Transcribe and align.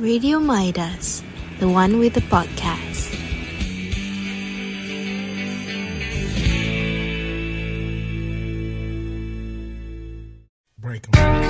Radio 0.00 0.40
Midas, 0.40 1.22
the 1.58 1.68
one 1.68 1.98
with 1.98 2.14
the 2.14 2.22
podcast. 2.22 3.12
Break 10.78 11.06
'em. 11.14 11.49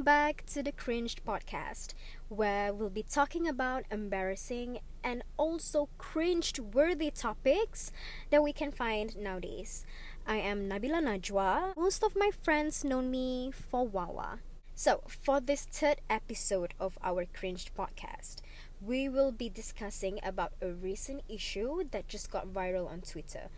Welcome 0.00 0.32
back 0.32 0.46
to 0.54 0.62
the 0.62 0.72
Cringed 0.72 1.26
Podcast, 1.26 1.92
where 2.30 2.72
we'll 2.72 2.88
be 2.88 3.02
talking 3.02 3.46
about 3.46 3.84
embarrassing 3.90 4.78
and 5.04 5.22
also 5.36 5.90
cringed 5.98 6.58
worthy 6.58 7.10
topics 7.10 7.92
that 8.30 8.42
we 8.42 8.54
can 8.54 8.72
find 8.72 9.14
nowadays. 9.14 9.84
I 10.26 10.36
am 10.36 10.70
Nabila 10.70 11.02
Najwa. 11.04 11.76
Most 11.76 12.02
of 12.02 12.16
my 12.16 12.30
friends 12.30 12.82
know 12.82 13.02
me 13.02 13.50
for 13.52 13.86
Wawa. 13.86 14.38
So, 14.74 15.02
for 15.06 15.38
this 15.38 15.66
third 15.66 16.00
episode 16.08 16.72
of 16.80 16.98
our 17.04 17.26
Cringed 17.26 17.72
Podcast, 17.76 18.36
we 18.80 19.06
will 19.06 19.32
be 19.32 19.50
discussing 19.50 20.18
about 20.22 20.52
a 20.62 20.68
recent 20.68 21.24
issue 21.28 21.84
that 21.90 22.08
just 22.08 22.30
got 22.30 22.54
viral 22.54 22.90
on 22.90 23.02
Twitter 23.02 23.50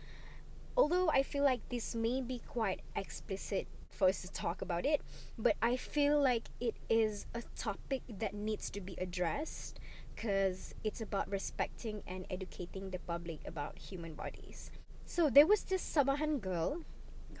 although 0.75 1.07
I 1.09 1.21
feel 1.21 1.43
like 1.43 1.69
this 1.69 1.93
may 1.93 2.19
be 2.19 2.41
quite 2.47 2.81
explicit 2.95 3.67
for 4.11 4.27
to 4.27 4.31
talk 4.31 4.61
about 4.61 4.85
it, 4.85 5.01
but 5.37 5.55
I 5.61 5.77
feel 5.77 6.21
like 6.21 6.49
it 6.59 6.75
is 6.89 7.25
a 7.33 7.43
topic 7.55 8.01
that 8.09 8.33
needs 8.33 8.69
to 8.71 8.81
be 8.81 8.95
addressed 8.97 9.79
because 10.13 10.75
it's 10.83 10.99
about 10.99 11.29
respecting 11.29 12.03
and 12.05 12.25
educating 12.29 12.89
the 12.89 12.99
public 12.99 13.39
about 13.47 13.79
human 13.79 14.13
bodies. 14.13 14.71
So 15.05 15.29
there 15.29 15.47
was 15.47 15.63
this 15.63 15.81
Sabahan 15.81 16.41
girl 16.41 16.83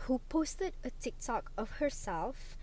who 0.07 0.21
posted 0.29 0.73
a 0.83 0.89
TikTok 1.01 1.51
of 1.57 1.71
herself 1.71 2.57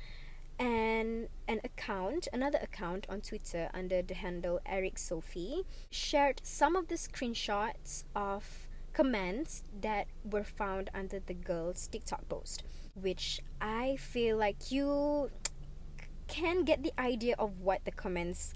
and 0.58 1.28
an 1.48 1.60
account, 1.64 2.28
another 2.32 2.58
account 2.62 3.06
on 3.08 3.20
Twitter 3.20 3.70
under 3.72 4.02
the 4.02 4.14
handle 4.14 4.60
Eric 4.66 4.98
Sophie, 4.98 5.64
shared 5.90 6.40
some 6.42 6.76
of 6.76 6.88
the 6.88 6.96
screenshots 6.96 8.04
of 8.14 8.68
comments 8.92 9.62
that 9.80 10.06
were 10.24 10.44
found 10.44 10.90
under 10.94 11.20
the 11.20 11.34
girl's 11.34 11.86
TikTok 11.86 12.28
post, 12.28 12.62
which 12.94 13.40
I 13.60 13.96
feel 13.96 14.36
like 14.36 14.70
you 14.70 15.30
can 16.28 16.64
get 16.64 16.82
the 16.82 16.92
idea 16.98 17.34
of 17.38 17.60
what 17.60 17.84
the 17.84 17.90
comments 17.90 18.54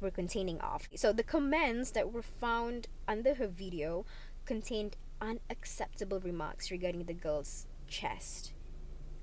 were 0.00 0.10
containing 0.10 0.60
of. 0.60 0.88
So 0.94 1.12
the 1.12 1.22
comments 1.22 1.90
that 1.92 2.12
were 2.12 2.22
found 2.22 2.88
under 3.06 3.34
her 3.34 3.48
video 3.48 4.06
contained 4.44 4.96
unacceptable 5.20 6.20
remarks 6.20 6.70
regarding 6.70 7.04
the 7.04 7.14
girl's 7.14 7.66
chest 7.88 8.52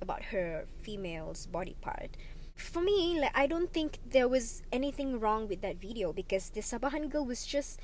about 0.02 0.26
her 0.26 0.66
female's 0.82 1.48
body 1.48 1.76
part. 1.82 2.18
For 2.56 2.82
me, 2.82 3.20
like 3.20 3.32
I 3.34 3.48
don't 3.48 3.72
think 3.72 4.00
there 4.10 4.28
was 4.28 4.62
anything 4.72 5.20
wrong 5.20 5.48
with 5.48 5.62
that 5.62 5.80
video 5.80 6.14
because 6.14 6.50
the 6.50 6.62
Sabahan 6.62 7.10
girl 7.10 7.26
was 7.26 7.46
just 7.46 7.80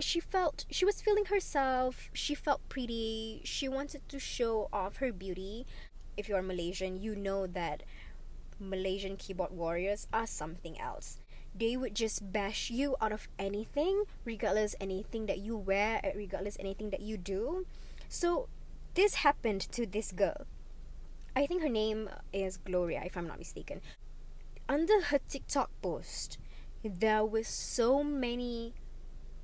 she 0.00 0.18
felt 0.18 0.64
she 0.70 0.84
was 0.84 1.00
feeling 1.00 1.26
herself 1.26 2.10
she 2.12 2.34
felt 2.34 2.68
pretty 2.68 3.40
she 3.44 3.68
wanted 3.68 4.02
to 4.08 4.18
show 4.18 4.68
off 4.72 4.96
her 4.96 5.12
beauty 5.12 5.64
if 6.16 6.28
you're 6.28 6.42
malaysian 6.42 7.00
you 7.00 7.14
know 7.14 7.46
that 7.46 7.82
malaysian 8.60 9.16
keyboard 9.16 9.50
warriors 9.50 10.06
are 10.12 10.26
something 10.26 10.80
else. 10.80 11.18
They 11.54 11.76
would 11.76 11.94
just 11.94 12.32
bash 12.32 12.70
you 12.70 12.96
out 13.00 13.12
of 13.12 13.28
anything 13.38 14.04
regardless 14.24 14.74
anything 14.80 15.26
that 15.26 15.38
you 15.38 15.56
wear 15.56 16.00
uh, 16.02 16.10
regardless 16.16 16.56
anything 16.58 16.90
that 16.90 17.00
you 17.00 17.16
do. 17.16 17.66
So 18.08 18.48
this 18.94 19.16
happened 19.26 19.60
to 19.72 19.86
this 19.86 20.12
girl. 20.12 20.46
I 21.36 21.46
think 21.46 21.62
her 21.62 21.68
name 21.68 22.08
is 22.32 22.56
gloria 22.56 23.02
if 23.04 23.16
i'm 23.16 23.26
not 23.26 23.38
mistaken. 23.38 23.80
Under 24.68 25.00
her 25.10 25.18
tiktok 25.28 25.70
post 25.82 26.38
there 26.84 27.24
were 27.24 27.42
so 27.42 28.04
many 28.04 28.74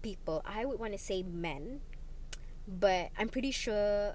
people, 0.03 0.43
I 0.45 0.65
would 0.65 0.79
want 0.79 0.93
to 0.93 0.99
say 0.99 1.23
men, 1.23 1.81
but 2.69 3.09
I'm 3.19 3.29
pretty 3.29 3.51
sure 3.51 4.15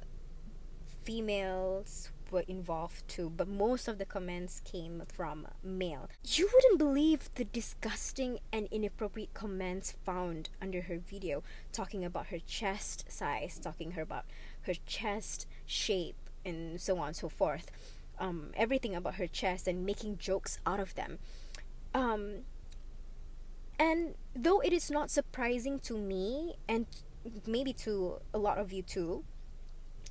females 1.04 2.12
were 2.32 2.44
involved 2.48 3.08
too, 3.08 3.30
but 3.30 3.48
most 3.48 3.88
of 3.88 3.98
the 3.98 4.06
comments 4.06 4.62
came 4.64 5.04
from 5.12 5.48
male. 5.64 6.10
You 6.24 6.50
wouldn't 6.54 6.80
believe 6.80 7.30
the 7.36 7.46
disgusting 7.46 8.40
and 8.52 8.68
inappropriate 8.72 9.34
comments 9.34 9.94
found 10.04 10.50
under 10.62 10.82
her 10.82 10.98
video 10.98 11.44
talking 11.72 12.04
about 12.04 12.28
her 12.28 12.40
chest 12.40 13.06
size, 13.08 13.60
talking 13.62 13.92
her 13.92 14.02
about 14.02 14.26
her 14.62 14.74
chest 14.86 15.48
shape 15.66 16.16
and 16.44 16.80
so 16.80 16.98
on 16.98 17.08
and 17.08 17.16
so 17.16 17.30
forth. 17.30 17.72
Um, 18.18 18.52
everything 18.56 18.96
about 18.96 19.16
her 19.16 19.28
chest 19.28 19.68
and 19.68 19.86
making 19.86 20.18
jokes 20.18 20.60
out 20.66 20.80
of 20.80 20.96
them. 20.96 21.20
Um, 21.94 22.44
and 23.78 24.16
though 24.36 24.60
it 24.62 24.72
is 24.72 24.90
not 24.90 25.10
surprising 25.10 25.80
to 25.80 25.98
me 25.98 26.56
and 26.68 26.86
maybe 27.46 27.74
to 27.74 28.20
a 28.34 28.38
lot 28.38 28.58
of 28.58 28.72
you 28.72 28.82
too, 28.82 29.24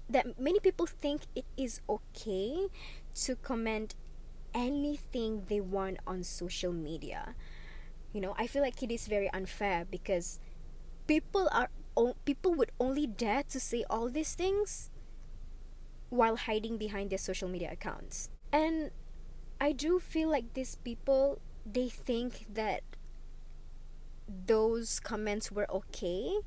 that 0.08 0.38
many 0.38 0.60
people 0.60 0.86
think 0.86 1.22
it 1.34 1.44
is 1.56 1.80
okay 1.88 2.68
to 3.14 3.36
comment 3.36 3.94
anything 4.54 5.44
they 5.48 5.60
want 5.60 5.98
on 6.06 6.22
social 6.22 6.72
media. 6.72 7.34
You 8.12 8.20
know, 8.20 8.34
I 8.38 8.46
feel 8.46 8.62
like 8.62 8.82
it 8.82 8.90
is 8.90 9.06
very 9.06 9.30
unfair 9.32 9.84
because 9.90 10.38
people 11.06 11.48
are 11.52 11.68
o- 11.96 12.16
people 12.24 12.54
would 12.54 12.70
only 12.78 13.06
dare 13.06 13.42
to 13.50 13.58
say 13.58 13.84
all 13.90 14.08
these 14.08 14.34
things 14.34 14.90
while 16.10 16.36
hiding 16.36 16.78
behind 16.78 17.10
their 17.10 17.18
social 17.18 17.48
media 17.48 17.72
accounts. 17.72 18.28
And 18.52 18.90
I 19.60 19.72
do 19.72 19.98
feel 19.98 20.28
like 20.28 20.54
these 20.54 20.76
people 20.76 21.40
they 21.66 21.88
think 21.88 22.46
that 22.52 22.82
those 24.28 25.00
comments 25.00 25.50
were 25.50 25.70
okay 25.70 26.38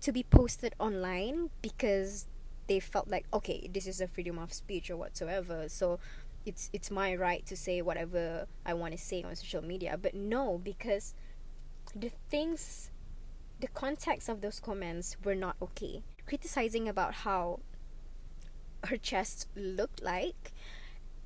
to 0.00 0.12
be 0.12 0.22
posted 0.22 0.74
online 0.78 1.50
because 1.62 2.26
they 2.66 2.80
felt 2.80 3.08
like 3.08 3.26
okay 3.32 3.68
this 3.72 3.86
is 3.86 4.00
a 4.00 4.08
freedom 4.08 4.38
of 4.38 4.52
speech 4.52 4.90
or 4.90 4.96
whatsoever 4.96 5.68
so 5.68 5.98
it's 6.46 6.70
it's 6.72 6.90
my 6.90 7.14
right 7.14 7.46
to 7.46 7.56
say 7.56 7.80
whatever 7.80 8.46
I 8.66 8.74
want 8.74 8.92
to 8.92 8.98
say 8.98 9.22
on 9.22 9.34
social 9.36 9.62
media 9.62 9.98
but 10.00 10.14
no 10.14 10.58
because 10.62 11.14
the 11.94 12.10
things 12.28 12.90
the 13.60 13.68
context 13.68 14.28
of 14.28 14.40
those 14.40 14.60
comments 14.60 15.16
were 15.24 15.34
not 15.34 15.56
okay 15.62 16.02
criticizing 16.26 16.88
about 16.88 17.14
how 17.14 17.60
her 18.88 18.96
chest 18.96 19.48
looked 19.54 20.02
like 20.02 20.52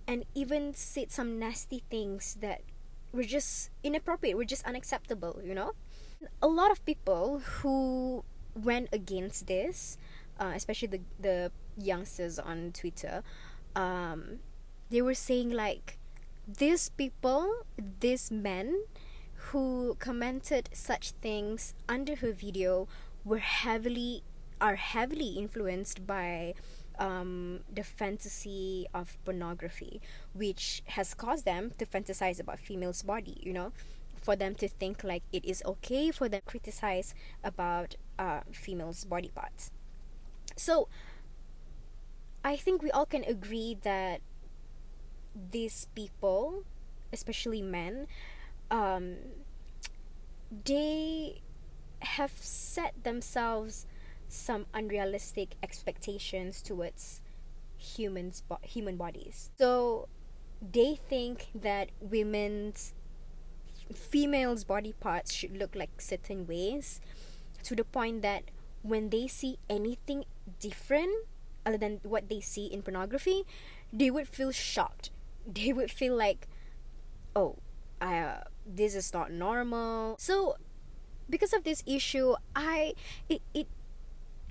and 0.07 0.25
even 0.35 0.75
said 0.75 1.11
some 1.11 1.39
nasty 1.39 1.83
things 1.91 2.39
that 2.41 2.63
were 3.13 3.25
just 3.25 3.71
inappropriate, 3.83 4.37
were 4.37 4.45
just 4.45 4.65
unacceptable, 4.65 5.41
you 5.45 5.55
know? 5.55 5.73
A 6.43 6.49
lot 6.49 6.71
of 6.71 6.85
people 6.85 7.41
who 7.61 8.25
went 8.55 8.89
against 8.93 9.47
this, 9.47 9.99
uh, 10.39 10.53
especially 10.55 10.89
the, 10.89 11.01
the 11.21 11.53
youngsters 11.77 12.39
on 12.39 12.73
Twitter, 12.73 13.23
um, 13.75 14.41
they 14.91 15.03
were 15.03 15.15
saying 15.15 15.51
like, 15.51 15.99
these 16.47 16.89
people, 16.89 17.67
these 18.01 18.31
men 18.31 18.85
who 19.53 19.97
commented 19.99 20.69
such 20.73 21.11
things 21.13 21.75
under 21.89 22.17
her 22.17 22.33
video 22.33 22.89
were 23.25 23.39
heavily, 23.39 24.23
are 24.61 24.77
heavily 24.77 25.35
influenced 25.37 26.07
by 26.07 26.55
um, 26.99 27.61
the 27.73 27.85
fantasy 27.85 28.87
of 28.95 29.17
pornography, 29.25 30.01
which 30.33 30.83
has 30.87 31.15
caused 31.15 31.45
them 31.45 31.71
to 31.79 31.87
fantasize 31.87 32.41
about 32.41 32.59
females' 32.59 33.03
body. 33.03 33.41
You 33.43 33.53
know, 33.53 33.73
for 34.17 34.35
them 34.35 34.55
to 34.57 34.69
think 34.69 35.05
like 35.05 35.23
it 35.33 35.45
is 35.45 35.63
okay 35.65 36.11
for 36.11 36.29
them 36.29 36.41
to 36.41 36.47
criticize 36.47 37.15
about 37.45 37.97
uh, 38.19 38.41
females' 38.51 39.05
body 39.05 39.31
parts. 39.35 39.71
So, 40.59 40.89
I 42.45 42.57
think 42.57 42.83
we 42.83 42.91
all 42.91 43.07
can 43.07 43.25
agree 43.25 43.77
that 43.83 44.21
these 45.35 45.87
people, 45.95 46.65
especially 47.13 47.63
men, 47.63 48.07
um, 48.71 49.17
they 50.65 51.41
have 52.01 52.33
set 52.33 53.05
themselves 53.05 53.87
some 54.29 54.67
unrealistic 54.75 55.57
expectations 55.63 56.63
towards 56.63 57.23
humans 57.77 58.43
bo- 58.49 58.59
human 58.63 58.97
bodies. 58.97 59.51
So 59.59 60.09
they 60.63 60.97
think 60.97 61.49
that 61.55 61.91
women's 62.01 62.95
females 63.95 64.65
body 64.65 64.93
parts 65.01 65.33
should 65.33 65.57
look 65.57 65.75
like 65.75 66.01
certain 66.01 66.47
ways 66.47 67.01
to 67.65 67.75
the 67.77 67.85
point 67.85 68.23
that 68.23 68.45
when 68.89 69.11
they 69.11 69.27
see 69.27 69.59
anything 69.69 70.25
different 70.59 71.13
other 71.67 71.79
than 71.79 72.01
what 72.03 72.29
they 72.29 72.41
see 72.41 72.67
in 72.67 72.83
pornography 72.83 73.45
they 73.93 74.11
would 74.11 74.29
feel 74.29 74.51
shocked 74.51 75.11
they 75.47 75.73
would 75.73 75.91
feel 75.91 76.17
like 76.17 76.49
oh 77.37 77.57
uh, 78.01 78.45
this 78.65 78.95
is 78.95 79.13
not 79.13 79.33
normal 79.33 80.15
so 80.19 80.57
because 81.29 81.53
of 81.53 81.65
this 81.65 81.83
issue, 81.87 82.35
I 82.57 82.95
it 83.29 83.43
it 83.55 83.69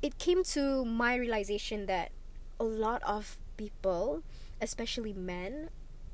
it 0.01 0.17
came 0.17 0.43
to 0.55 0.85
my 0.85 1.15
realization 1.15 1.85
that 1.87 2.11
a 2.59 2.63
lot 2.63 3.01
of 3.03 3.37
people, 3.57 4.23
especially 4.61 5.13
men, 5.13 5.69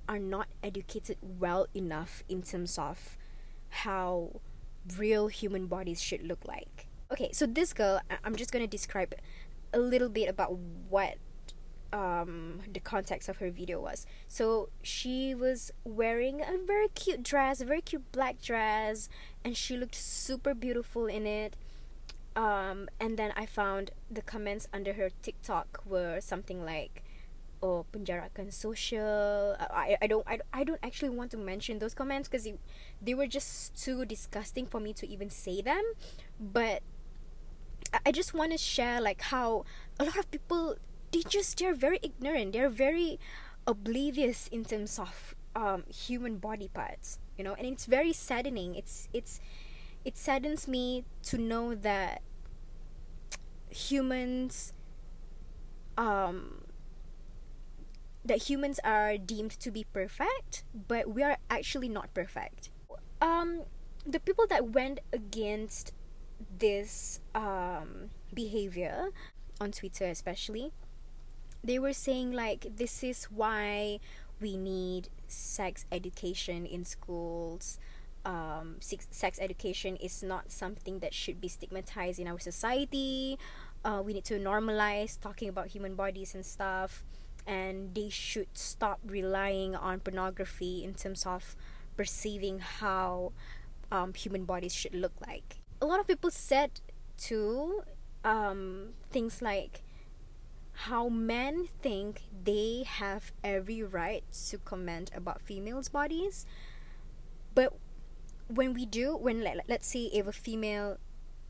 are 0.07 0.19
not 0.19 0.47
educated 0.63 1.17
well 1.21 1.67
enough 1.75 2.23
in 2.27 2.41
terms 2.41 2.77
of 2.79 3.17
how 3.83 4.39
real 4.97 5.27
human 5.27 5.67
bodies 5.67 6.01
should 6.01 6.23
look 6.23 6.45
like. 6.47 6.87
Okay, 7.13 7.30
so 7.31 7.45
this 7.45 7.74
girl, 7.74 8.01
I'm 8.24 8.36
just 8.36 8.51
gonna 8.51 8.65
describe 8.65 9.13
a 9.71 9.77
little 9.77 10.10
bit 10.10 10.27
about 10.27 10.57
what 10.89 11.18
um, 11.94 12.62
the 12.74 12.80
context 12.80 13.30
of 13.30 13.38
her 13.38 13.51
video 13.51 13.80
was. 13.80 14.07
So 14.27 14.69
she 14.81 15.36
was 15.36 15.71
wearing 15.83 16.42
a 16.42 16.57
very 16.65 16.88
cute 16.88 17.21
dress, 17.21 17.62
a 17.62 17.65
very 17.65 17.81
cute 17.81 18.12
black 18.12 18.42
dress, 18.42 19.10
and 19.45 19.56
she 19.56 19.77
looked 19.77 19.94
super 19.94 20.56
beautiful 20.56 21.06
in 21.06 21.27
it. 21.27 21.56
Um, 22.36 22.89
and 23.00 23.16
then 23.16 23.31
I 23.36 23.45
found 23.45 23.92
the 24.09 24.24
comments 24.24 24.68
under 24.74 24.94
her 24.94 25.12
TikTok 25.21 25.83
were 25.86 26.19
something 26.19 26.66
like, 26.66 27.04
"Oh, 27.62 27.86
penjarakan 27.94 28.51
social." 28.51 29.56
I, 29.59 29.98
I 30.01 30.07
don't 30.07 30.25
I, 30.25 30.39
I 30.51 30.63
don't 30.63 30.81
actually 30.81 31.13
want 31.13 31.30
to 31.30 31.38
mention 31.38 31.77
those 31.77 31.94
comments 31.94 32.27
because 32.27 32.50
they 33.00 33.13
were 33.13 33.27
just 33.27 33.77
too 33.77 34.04
disgusting 34.04 34.66
for 34.66 34.80
me 34.80 34.94
to 34.94 35.07
even 35.07 35.30
say 35.30 35.62
them. 35.62 35.83
But 36.39 36.81
I- 38.06 38.12
just 38.12 38.34
want 38.34 38.51
to 38.51 38.57
share 38.57 39.01
like 39.01 39.22
how 39.22 39.66
a 40.00 40.04
lot 40.06 40.18
of 40.18 40.30
people 40.31 40.75
they 41.12 41.22
just 41.28 41.57
they're 41.60 41.75
very 41.75 42.00
ignorant. 42.01 42.54
They're 42.54 42.69
very 42.69 43.19
oblivious 43.68 44.48
in 44.48 44.66
terms 44.66 44.98
of 45.00 45.36
um, 45.56 45.84
human 45.90 46.38
body 46.38 46.69
parts. 46.74 47.19
You 47.38 47.44
know, 47.44 47.54
and 47.54 47.68
it's 47.68 47.86
very 47.86 48.13
saddening. 48.13 48.75
It's 48.75 49.07
it's 49.13 49.40
it 50.06 50.18
saddens 50.18 50.68
me 50.68 51.06
to 51.24 51.38
know 51.38 51.75
that 51.75 52.22
humans 53.69 54.74
um 55.98 56.63
that 58.25 58.44
humans 58.50 58.80
are 58.84 59.18
deemed 59.18 59.51
to 59.51 59.72
be 59.72 59.86
perfect 59.94 60.63
but 60.74 61.10
we 61.10 61.24
are 61.24 61.38
actually 61.50 61.90
not 61.90 62.13
perfect 62.13 62.69
um 63.22 63.62
the 64.06 64.19
people 64.19 64.45
that 64.48 64.69
went 64.69 65.00
against 65.12 65.94
this 66.60 67.19
um 67.36 68.10
behavior 68.34 69.10
on 69.62 69.72
twitter 69.72 70.06
especially. 70.06 70.72
They 71.63 71.80
were 71.80 71.94
saying 71.94 72.34
like 72.34 72.75
this 72.75 73.04
is 73.04 73.25
why 73.25 74.00
we 74.42 74.57
need 74.57 75.10
sex 75.28 75.86
education 75.92 76.66
in 76.66 76.84
schools. 76.84 77.80
Um, 78.25 78.78
sex, 78.80 79.40
education 79.40 79.98
is 79.98 80.24
not 80.24 80.51
something 80.51 81.00
that 81.00 81.13
should 81.13 81.42
be 81.42 81.50
stigmatized 81.50 82.19
in 82.19 82.28
our 82.28 82.40
society. 82.40 83.38
Uh, 83.84 84.01
we 84.04 84.13
need 84.13 84.24
to 84.25 84.40
normalize 84.40 85.19
talking 85.19 85.50
about 85.50 85.68
human 85.68 85.95
bodies 85.95 86.34
and 86.34 86.45
stuff 86.45 87.04
and 87.45 87.94
they 87.94 88.10
should 88.10 88.48
stop 88.54 89.00
relying 89.06 89.75
on 89.75 90.00
pornography 90.00 90.84
in 90.84 90.94
terms 90.94 91.25
of 91.25 91.56
perceiving 91.98 92.60
how 92.60 93.34
um, 93.92 94.13
human 94.13 94.45
bodies 94.45 94.74
should 94.74 94.95
look 94.95 95.13
like 95.28 95.62
a 95.83 95.85
lot 95.85 96.00
of 96.00 96.07
people 96.07 96.31
said 96.31 96.80
too 97.18 97.83
um, 98.24 98.94
things 99.12 99.41
like 99.41 99.83
how 100.88 101.09
men 101.09 101.68
think 101.81 102.21
they 102.44 102.85
have 102.88 103.33
every 103.44 103.83
right 103.83 104.24
to 104.50 104.57
comment 104.57 105.12
about 105.13 105.41
females' 105.41 105.89
bodies, 105.89 106.45
but 107.53 107.74
when 108.47 108.74
we 108.74 108.85
do, 108.85 109.15
when 109.15 109.45
let's 109.68 109.88
say 109.88 110.06
if 110.06 110.25
a 110.25 110.31
female 110.31 110.97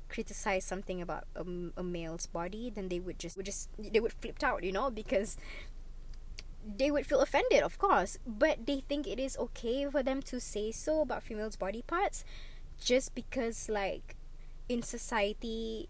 criticize 0.09 0.65
something 0.65 1.01
about 1.01 1.23
a 1.35 1.83
male's 1.83 2.25
body, 2.25 2.71
then 2.73 2.89
they 2.89 2.99
would 2.99 3.19
just 3.19 3.37
would 3.37 3.45
just 3.45 3.69
they 3.77 3.99
would 3.99 4.13
flip 4.13 4.43
out, 4.43 4.63
you 4.63 4.71
know, 4.71 4.89
because 4.89 5.37
they 6.65 6.89
would 6.89 7.05
feel 7.05 7.19
offended, 7.21 7.61
of 7.61 7.77
course, 7.77 8.17
but 8.25 8.65
they 8.65 8.81
think 8.81 9.07
it 9.07 9.19
is 9.19 9.37
okay 9.37 9.87
for 9.89 10.01
them 10.01 10.21
to 10.23 10.39
say 10.39 10.71
so 10.71 11.01
about 11.01 11.23
females' 11.23 11.55
body 11.55 11.83
parts, 11.85 12.25
just 12.79 13.15
because 13.15 13.69
like 13.69 14.15
in 14.69 14.81
society, 14.81 15.89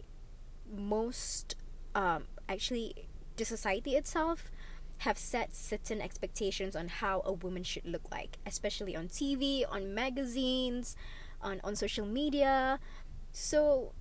most 0.71 1.55
um 1.95 2.23
actually 2.49 3.07
the 3.35 3.45
society 3.45 3.95
itself 3.95 4.51
have 4.99 5.17
set 5.17 5.53
certain 5.53 6.01
expectations 6.01 6.75
on 6.75 6.87
how 6.87 7.21
a 7.25 7.33
woman 7.33 7.63
should 7.63 7.85
look 7.85 8.09
like, 8.11 8.37
especially 8.45 8.95
on 8.95 9.07
TV, 9.07 9.65
on 9.69 9.93
magazines, 9.93 10.95
on, 11.41 11.59
on 11.63 11.75
social 11.75 12.05
media. 12.05 12.79
So 13.33 13.91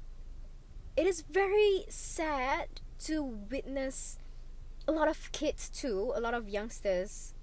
it 0.96 1.06
is 1.06 1.22
very 1.22 1.84
sad 1.88 2.68
to 3.00 3.22
witness 3.22 4.18
a 4.86 4.92
lot 4.92 5.08
of 5.08 5.32
kids 5.32 5.68
too, 5.68 6.12
a 6.14 6.20
lot 6.20 6.34
of 6.34 6.48
youngsters 6.48 7.34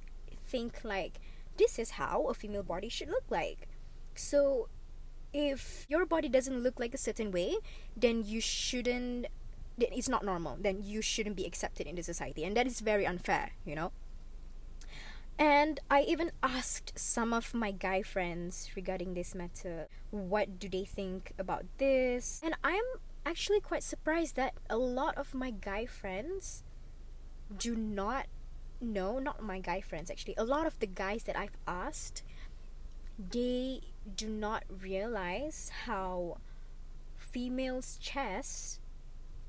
think 0.47 0.81
like 0.83 1.19
this 1.57 1.77
is 1.77 1.91
how 1.91 2.27
a 2.27 2.33
female 2.33 2.63
body 2.63 2.87
should 2.87 3.09
look 3.09 3.25
like. 3.29 3.67
So 4.15 4.69
if 5.33 5.85
your 5.89 6.05
body 6.05 6.29
doesn't 6.29 6.61
look 6.61 6.79
like 6.79 6.93
a 6.93 6.97
certain 6.97 7.31
way, 7.31 7.55
then 7.95 8.23
you 8.25 8.41
shouldn't 8.41 9.27
then 9.77 9.89
it's 9.93 10.09
not 10.09 10.25
normal. 10.25 10.57
Then 10.59 10.83
you 10.83 11.01
shouldn't 11.01 11.37
be 11.37 11.45
accepted 11.45 11.87
in 11.87 11.95
the 11.95 12.03
society. 12.03 12.43
And 12.43 12.55
that 12.57 12.67
is 12.67 12.81
very 12.81 13.05
unfair 13.05 13.51
you 13.65 13.75
know? 13.75 13.91
And 15.37 15.79
i 15.89 16.01
even 16.01 16.31
asked 16.43 16.91
some 16.99 17.31
of 17.33 17.53
my 17.53 17.71
guy 17.71 18.01
friends 18.01 18.71
regarding 18.75 19.13
this 19.13 19.33
matter 19.33 19.87
what 20.11 20.59
do 20.59 20.67
they 20.67 20.83
think 20.83 21.31
about 21.39 21.63
this? 21.77 22.41
And 22.43 22.55
i'm 22.63 22.83
actually 23.25 23.59
quite 23.61 23.83
surprised 23.83 24.35
that 24.35 24.53
a 24.69 24.77
lot 24.77 25.15
of 25.17 25.33
my 25.33 25.51
guy 25.51 25.85
friends 25.85 26.63
do 27.57 27.75
not 27.75 28.27
know 28.81 29.19
not 29.19 29.43
my 29.43 29.59
guy 29.59 29.81
friends 29.81 30.09
actually 30.09 30.33
a 30.37 30.43
lot 30.43 30.65
of 30.65 30.79
the 30.79 30.87
guys 30.87 31.23
that 31.23 31.35
i've 31.37 31.57
asked 31.67 32.23
they 33.19 33.81
do 34.15 34.29
not 34.29 34.63
realize 34.69 35.71
how 35.85 36.37
females 37.17 37.97
chests 38.01 38.79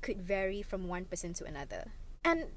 could 0.01 0.21
vary 0.21 0.61
from 0.61 0.87
one 0.87 1.05
person 1.05 1.33
to 1.33 1.45
another. 1.45 1.93
And 2.23 2.47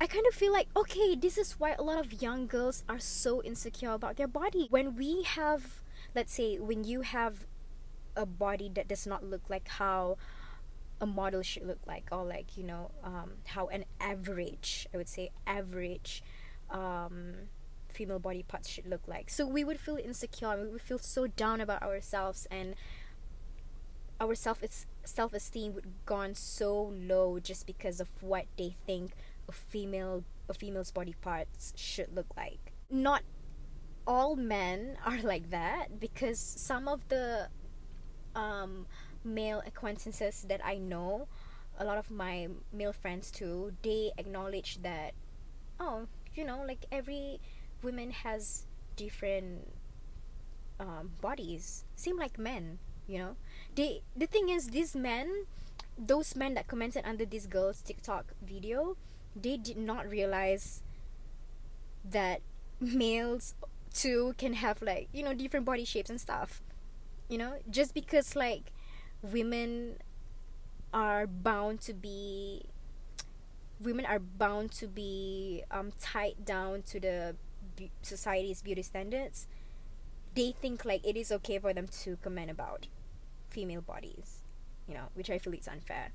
I 0.00 0.06
kind 0.06 0.26
of 0.26 0.34
feel 0.34 0.52
like, 0.52 0.68
okay, 0.76 1.14
this 1.14 1.38
is 1.38 1.60
why 1.60 1.72
a 1.72 1.82
lot 1.82 1.98
of 1.98 2.22
young 2.22 2.46
girls 2.46 2.82
are 2.88 2.98
so 2.98 3.42
insecure 3.42 3.92
about 3.92 4.16
their 4.16 4.26
body. 4.26 4.66
When 4.70 4.96
we 4.96 5.22
have, 5.22 5.82
let's 6.14 6.32
say, 6.32 6.58
when 6.58 6.84
you 6.84 7.02
have 7.02 7.46
a 8.16 8.26
body 8.26 8.70
that 8.74 8.88
does 8.88 9.06
not 9.06 9.22
look 9.22 9.48
like 9.48 9.68
how 9.68 10.16
a 11.00 11.06
model 11.06 11.42
should 11.42 11.66
look 11.66 11.80
like, 11.86 12.08
or 12.10 12.24
like, 12.24 12.56
you 12.56 12.64
know, 12.64 12.90
um, 13.04 13.32
how 13.46 13.68
an 13.68 13.84
average, 14.00 14.88
I 14.92 14.96
would 14.96 15.08
say, 15.08 15.30
average 15.46 16.22
um, 16.70 17.34
female 17.92 18.18
body 18.18 18.42
parts 18.42 18.68
should 18.68 18.86
look 18.86 19.06
like. 19.06 19.30
So 19.30 19.46
we 19.46 19.64
would 19.64 19.78
feel 19.78 19.96
insecure, 19.96 20.56
we 20.60 20.68
would 20.68 20.82
feel 20.82 20.98
so 20.98 21.26
down 21.26 21.60
about 21.60 21.82
ourselves, 21.82 22.46
and 22.50 22.74
our 24.20 24.34
self 24.34 24.62
self 25.04 25.32
esteem 25.32 25.74
would 25.74 25.86
gone 26.06 26.34
so 26.34 26.92
low 26.94 27.38
just 27.38 27.66
because 27.66 28.00
of 28.00 28.08
what 28.20 28.46
they 28.56 28.74
think 28.86 29.12
a 29.48 29.52
female 29.52 30.24
a 30.48 30.54
female's 30.54 30.90
body 30.90 31.14
parts 31.20 31.72
should 31.76 32.14
look 32.14 32.26
like. 32.36 32.72
Not 32.90 33.22
all 34.06 34.36
men 34.36 34.98
are 35.06 35.20
like 35.22 35.50
that 35.50 36.00
because 36.00 36.38
some 36.38 36.88
of 36.88 37.08
the 37.08 37.48
um, 38.34 38.86
male 39.24 39.62
acquaintances 39.66 40.44
that 40.48 40.60
I 40.64 40.76
know, 40.76 41.28
a 41.78 41.84
lot 41.84 41.98
of 41.98 42.10
my 42.10 42.48
male 42.72 42.92
friends 42.92 43.30
too, 43.30 43.72
they 43.82 44.12
acknowledge 44.18 44.82
that 44.82 45.14
oh, 45.80 46.06
you 46.34 46.44
know, 46.44 46.64
like 46.66 46.86
every 46.90 47.40
woman 47.82 48.10
has 48.10 48.66
different 48.96 49.68
um, 50.78 51.12
bodies. 51.20 51.84
Seem 51.96 52.18
like 52.18 52.38
men, 52.38 52.78
you 53.06 53.18
know 53.18 53.36
they 53.74 54.02
the 54.16 54.26
thing 54.26 54.48
is 54.48 54.68
these 54.68 54.94
men 54.94 55.46
those 55.98 56.34
men 56.36 56.54
that 56.54 56.66
commented 56.66 57.02
under 57.04 57.24
this 57.24 57.46
girl's 57.46 57.82
tiktok 57.82 58.32
video 58.42 58.96
they 59.34 59.56
did 59.56 59.76
not 59.76 60.08
realize 60.08 60.82
that 62.04 62.40
males 62.80 63.54
too 63.92 64.34
can 64.38 64.54
have 64.54 64.80
like 64.82 65.08
you 65.12 65.22
know 65.22 65.34
different 65.34 65.66
body 65.66 65.84
shapes 65.84 66.10
and 66.10 66.20
stuff 66.20 66.62
you 67.28 67.38
know 67.38 67.54
just 67.70 67.94
because 67.94 68.34
like 68.34 68.72
women 69.22 69.96
are 70.92 71.26
bound 71.26 71.80
to 71.80 71.92
be 71.92 72.64
women 73.80 74.06
are 74.06 74.18
bound 74.18 74.70
to 74.70 74.86
be 74.86 75.62
um 75.70 75.92
tied 76.00 76.44
down 76.44 76.82
to 76.82 77.00
the 77.00 77.34
be- 77.76 77.90
society's 78.02 78.62
beauty 78.62 78.82
standards, 78.82 79.46
they 80.34 80.52
think 80.52 80.84
like 80.84 81.06
it 81.06 81.16
is 81.16 81.30
okay 81.32 81.58
for 81.58 81.72
them 81.72 81.86
to 82.02 82.16
comment 82.22 82.50
about 82.50 82.86
female 83.50 83.82
bodies, 83.82 84.40
you 84.88 84.94
know, 84.94 85.08
which 85.14 85.30
I 85.30 85.38
feel 85.38 85.54
is 85.54 85.68
unfair. 85.68 86.12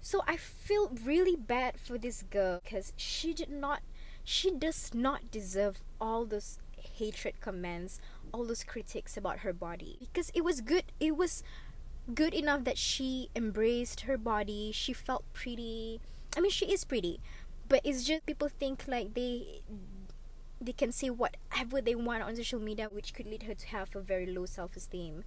So 0.00 0.22
I 0.26 0.36
feel 0.36 0.90
really 1.04 1.36
bad 1.36 1.80
for 1.80 1.96
this 1.96 2.22
girl 2.22 2.60
because 2.62 2.92
she 2.96 3.32
did 3.32 3.50
not, 3.50 3.80
she 4.22 4.50
does 4.50 4.92
not 4.94 5.30
deserve 5.30 5.80
all 6.00 6.24
those 6.26 6.58
hatred 6.76 7.40
comments, 7.40 8.00
all 8.32 8.44
those 8.44 8.64
critics 8.64 9.16
about 9.16 9.38
her 9.38 9.52
body 9.52 9.96
because 10.00 10.30
it 10.34 10.44
was 10.44 10.60
good, 10.60 10.84
it 11.00 11.16
was 11.16 11.42
good 12.12 12.34
enough 12.34 12.64
that 12.64 12.76
she 12.76 13.30
embraced 13.34 14.02
her 14.02 14.18
body, 14.18 14.72
she 14.72 14.92
felt 14.92 15.24
pretty. 15.32 16.00
I 16.36 16.40
mean, 16.40 16.50
she 16.50 16.66
is 16.66 16.84
pretty, 16.84 17.20
but 17.68 17.80
it's 17.84 18.04
just 18.04 18.26
people 18.26 18.48
think 18.48 18.84
like 18.86 19.14
they 19.14 19.62
they 20.60 20.72
can 20.72 20.92
say 20.92 21.10
whatever 21.10 21.80
they 21.80 21.94
want 21.94 22.22
on 22.22 22.36
social 22.36 22.60
media, 22.60 22.88
which 22.90 23.14
could 23.14 23.26
lead 23.26 23.44
her 23.44 23.54
to 23.54 23.66
have 23.68 23.94
a 23.94 24.00
very 24.00 24.26
low 24.26 24.46
self 24.46 24.76
esteem. 24.76 25.24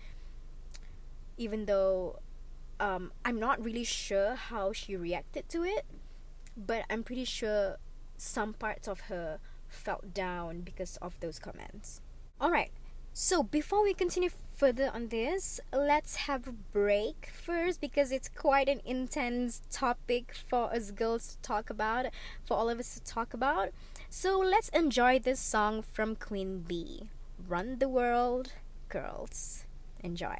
Even 1.37 1.65
though 1.65 2.19
um, 2.79 3.11
I'm 3.23 3.39
not 3.39 3.63
really 3.63 3.83
sure 3.83 4.35
how 4.35 4.71
she 4.73 4.95
reacted 4.95 5.49
to 5.49 5.63
it, 5.63 5.85
but 6.55 6.85
I'm 6.89 7.03
pretty 7.03 7.25
sure 7.25 7.77
some 8.17 8.53
parts 8.53 8.87
of 8.87 9.01
her 9.01 9.39
felt 9.67 10.13
down 10.13 10.61
because 10.61 10.97
of 10.97 11.19
those 11.19 11.39
comments. 11.39 12.01
Alright, 12.41 12.71
so 13.13 13.41
before 13.43 13.83
we 13.83 13.93
continue 13.93 14.29
further 14.55 14.91
on 14.93 15.07
this, 15.09 15.59
let's 15.73 16.15
have 16.15 16.47
a 16.47 16.51
break 16.51 17.31
first 17.33 17.81
because 17.81 18.11
it's 18.11 18.29
quite 18.29 18.69
an 18.69 18.81
intense 18.85 19.61
topic 19.71 20.35
for 20.47 20.73
us 20.73 20.91
girls 20.91 21.27
to 21.27 21.37
talk 21.39 21.69
about, 21.69 22.05
for 22.45 22.55
all 22.55 22.69
of 22.69 22.79
us 22.79 22.93
to 22.93 23.03
talk 23.03 23.33
about. 23.33 23.69
So 24.19 24.39
let's 24.39 24.69
enjoy 24.69 25.19
this 25.19 25.39
song 25.39 25.83
from 25.83 26.15
Queen 26.15 26.65
Bee 26.67 27.11
Run 27.47 27.77
the 27.77 27.87
World, 27.87 28.53
Girls. 28.89 29.65
Enjoy. 30.03 30.39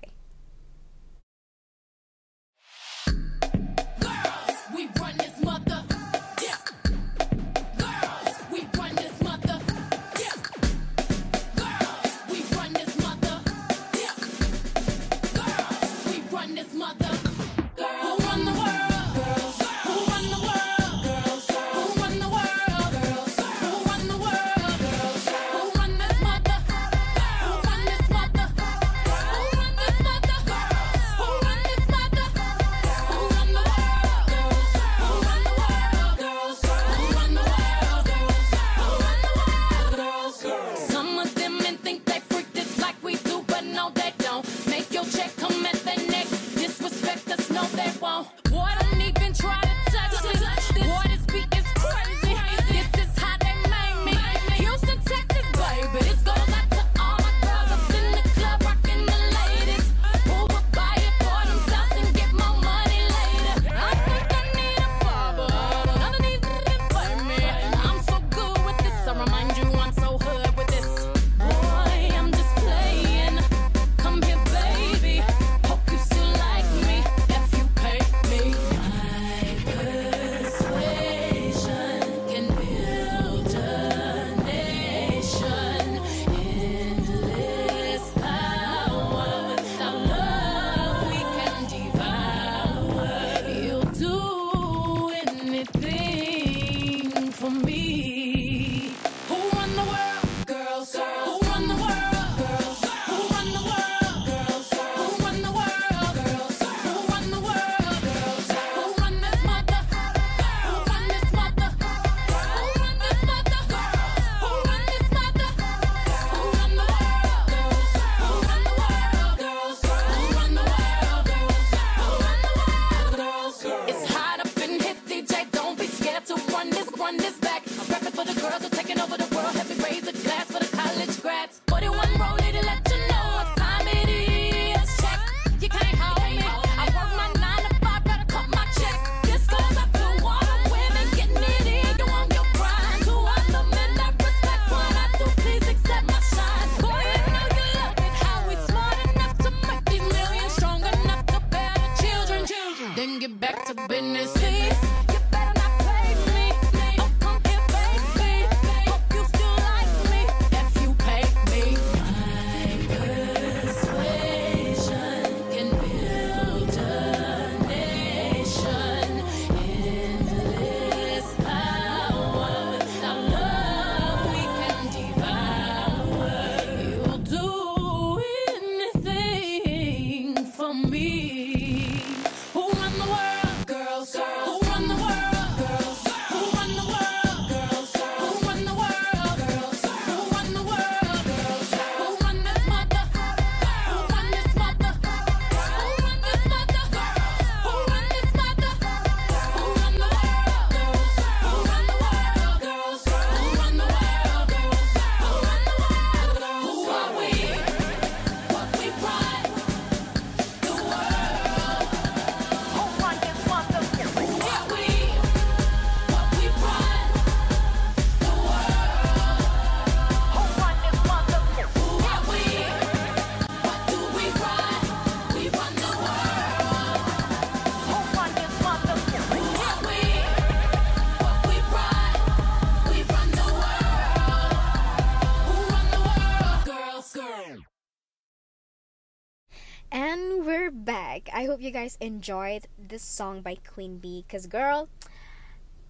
I 241.38 241.46
hope 241.46 241.62
you 241.62 241.70
guys 241.70 242.00
enjoyed 242.01 242.65
this 242.79 243.03
song 243.03 243.41
by 243.41 243.58
Queen 243.58 244.00
Bee 244.00 244.25
because, 244.25 244.48
girl, 244.48 244.89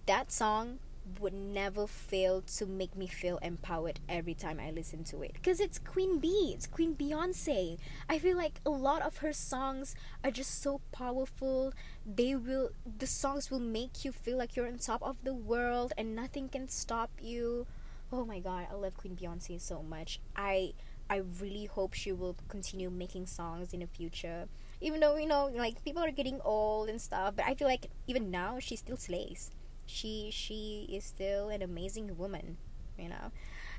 that 0.04 0.30
song 0.30 0.78
would 1.18 1.32
never 1.32 1.86
fail 1.86 2.42
to 2.58 2.66
make 2.66 2.94
me 2.94 3.06
feel 3.06 3.38
empowered 3.38 3.98
every 4.10 4.34
time 4.34 4.60
I 4.60 4.70
listen 4.72 5.04
to 5.04 5.22
it. 5.22 5.32
Because 5.32 5.58
it's 5.58 5.78
Queen 5.78 6.18
B, 6.18 6.52
it's 6.54 6.66
Queen 6.66 6.94
Beyonce. 6.94 7.78
I 8.10 8.18
feel 8.18 8.36
like 8.36 8.60
a 8.66 8.68
lot 8.68 9.00
of 9.00 9.16
her 9.24 9.32
songs 9.32 9.96
are 10.22 10.30
just 10.30 10.60
so 10.60 10.82
powerful. 10.92 11.72
They 12.04 12.34
will, 12.34 12.72
the 12.98 13.06
songs 13.06 13.50
will 13.50 13.58
make 13.58 14.04
you 14.04 14.12
feel 14.12 14.36
like 14.36 14.54
you're 14.54 14.68
on 14.68 14.76
top 14.76 15.02
of 15.02 15.24
the 15.24 15.32
world 15.32 15.94
and 15.96 16.14
nothing 16.14 16.50
can 16.50 16.68
stop 16.68 17.10
you. 17.22 17.66
Oh 18.12 18.26
my 18.26 18.40
god, 18.40 18.66
I 18.70 18.74
love 18.74 18.98
Queen 18.98 19.16
Beyonce 19.16 19.58
so 19.58 19.82
much. 19.82 20.20
I 20.36 20.74
I 21.08 21.22
really 21.40 21.64
hope 21.64 21.94
she 21.94 22.12
will 22.12 22.36
continue 22.48 22.90
making 22.90 23.28
songs 23.28 23.72
in 23.72 23.80
the 23.80 23.86
future. 23.86 24.46
Even 24.80 25.00
though, 25.00 25.16
you 25.16 25.26
know, 25.26 25.50
like 25.54 25.82
people 25.84 26.02
are 26.02 26.10
getting 26.10 26.40
old 26.44 26.88
and 26.88 27.00
stuff, 27.00 27.34
but 27.36 27.44
I 27.46 27.54
feel 27.54 27.68
like 27.68 27.90
even 28.06 28.30
now 28.30 28.58
she 28.60 28.76
still 28.76 28.96
slays. 28.96 29.50
She 29.86 30.30
she 30.32 30.88
is 30.92 31.04
still 31.04 31.48
an 31.48 31.62
amazing 31.62 32.16
woman, 32.16 32.58
you 32.98 33.08
know. 33.08 33.32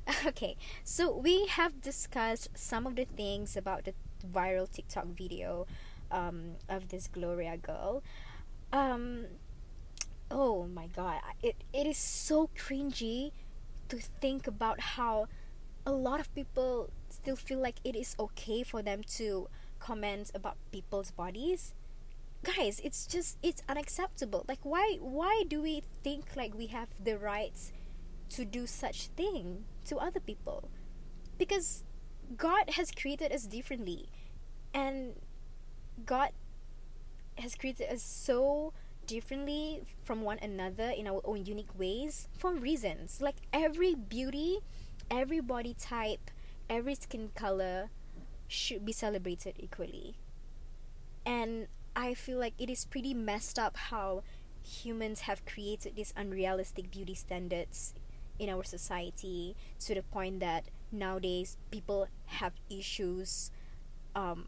Okay, 0.25 0.55
so 0.83 1.15
we 1.15 1.45
have 1.47 1.81
discussed 1.81 2.49
some 2.55 2.87
of 2.87 2.95
the 2.95 3.05
things 3.05 3.55
about 3.55 3.83
the 3.85 3.93
viral 4.25 4.69
TikTok 4.69 5.05
video 5.07 5.67
um, 6.11 6.55
of 6.67 6.89
this 6.89 7.07
Gloria 7.07 7.57
girl. 7.57 8.01
Um, 8.73 9.25
oh 10.31 10.65
my 10.67 10.87
god, 10.87 11.21
it, 11.43 11.55
it 11.73 11.85
is 11.85 11.97
so 11.97 12.49
cringy 12.57 13.31
to 13.89 13.97
think 13.97 14.47
about 14.47 14.79
how 14.79 15.27
a 15.85 15.91
lot 15.91 16.19
of 16.19 16.33
people 16.35 16.89
still 17.09 17.35
feel 17.35 17.59
like 17.59 17.75
it 17.83 17.95
is 17.95 18.15
okay 18.19 18.63
for 18.63 18.81
them 18.81 19.01
to 19.17 19.47
comment 19.79 20.31
about 20.33 20.57
people's 20.71 21.11
bodies. 21.11 21.73
Guys 22.43 22.79
it's 22.83 23.05
just 23.05 23.37
it's 23.43 23.61
unacceptable. 23.67 24.45
Like 24.47 24.59
why 24.63 24.97
why 25.01 25.43
do 25.47 25.61
we 25.61 25.83
think 26.03 26.35
like 26.35 26.55
we 26.55 26.67
have 26.67 26.89
the 27.01 27.17
rights 27.17 27.73
to 28.29 28.45
do 28.45 28.67
such 28.67 29.07
thing 29.07 29.65
to 29.85 29.97
other 29.97 30.19
people? 30.19 30.69
Because 31.37 31.83
god 32.37 32.71
has 32.71 32.91
created 32.91 33.31
us 33.31 33.43
differently. 33.43 34.09
And 34.73 35.15
god 36.05 36.31
has 37.37 37.55
created 37.55 37.91
us 37.91 38.03
so 38.03 38.73
differently 39.07 39.81
from 40.03 40.21
one 40.21 40.37
another 40.39 40.91
in 40.91 41.07
our 41.07 41.21
own 41.25 41.45
unique 41.45 41.77
ways 41.77 42.29
for 42.37 42.53
reasons. 42.53 43.19
Like 43.19 43.37
every 43.51 43.95
beauty 43.95 44.59
every 45.11 45.39
body 45.39 45.73
type 45.73 46.31
every 46.69 46.95
skin 46.95 47.29
color 47.33 47.89
should 48.49 48.83
be 48.83 48.91
celebrated 48.91 49.55
equally 49.57 50.17
and 51.25 51.67
I 51.95 52.13
feel 52.13 52.39
like 52.39 52.53
it 52.57 52.69
is 52.69 52.85
pretty 52.85 53.13
messed 53.13 53.59
up 53.59 53.77
how 53.77 54.23
humans 54.63 55.21
have 55.21 55.45
created 55.45 55.95
these 55.95 56.13
unrealistic 56.15 56.91
beauty 56.91 57.13
standards 57.13 57.93
in 58.37 58.49
our 58.49 58.63
society 58.63 59.55
to 59.79 59.95
the 59.95 60.01
point 60.01 60.39
that 60.39 60.65
nowadays 60.91 61.57
people 61.71 62.07
have 62.25 62.53
issues 62.69 63.51
um, 64.15 64.47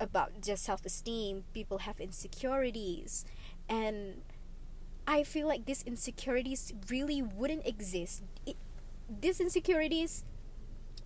about 0.00 0.40
just 0.40 0.64
self 0.64 0.84
esteem, 0.86 1.44
people 1.52 1.78
have 1.78 2.00
insecurities, 2.00 3.24
and 3.68 4.22
I 5.06 5.22
feel 5.22 5.46
like 5.46 5.66
these 5.66 5.82
insecurities 5.82 6.72
really 6.88 7.20
wouldn't 7.20 7.66
exist. 7.66 8.22
It, 8.46 8.56
these 9.08 9.40
insecurities 9.40 10.24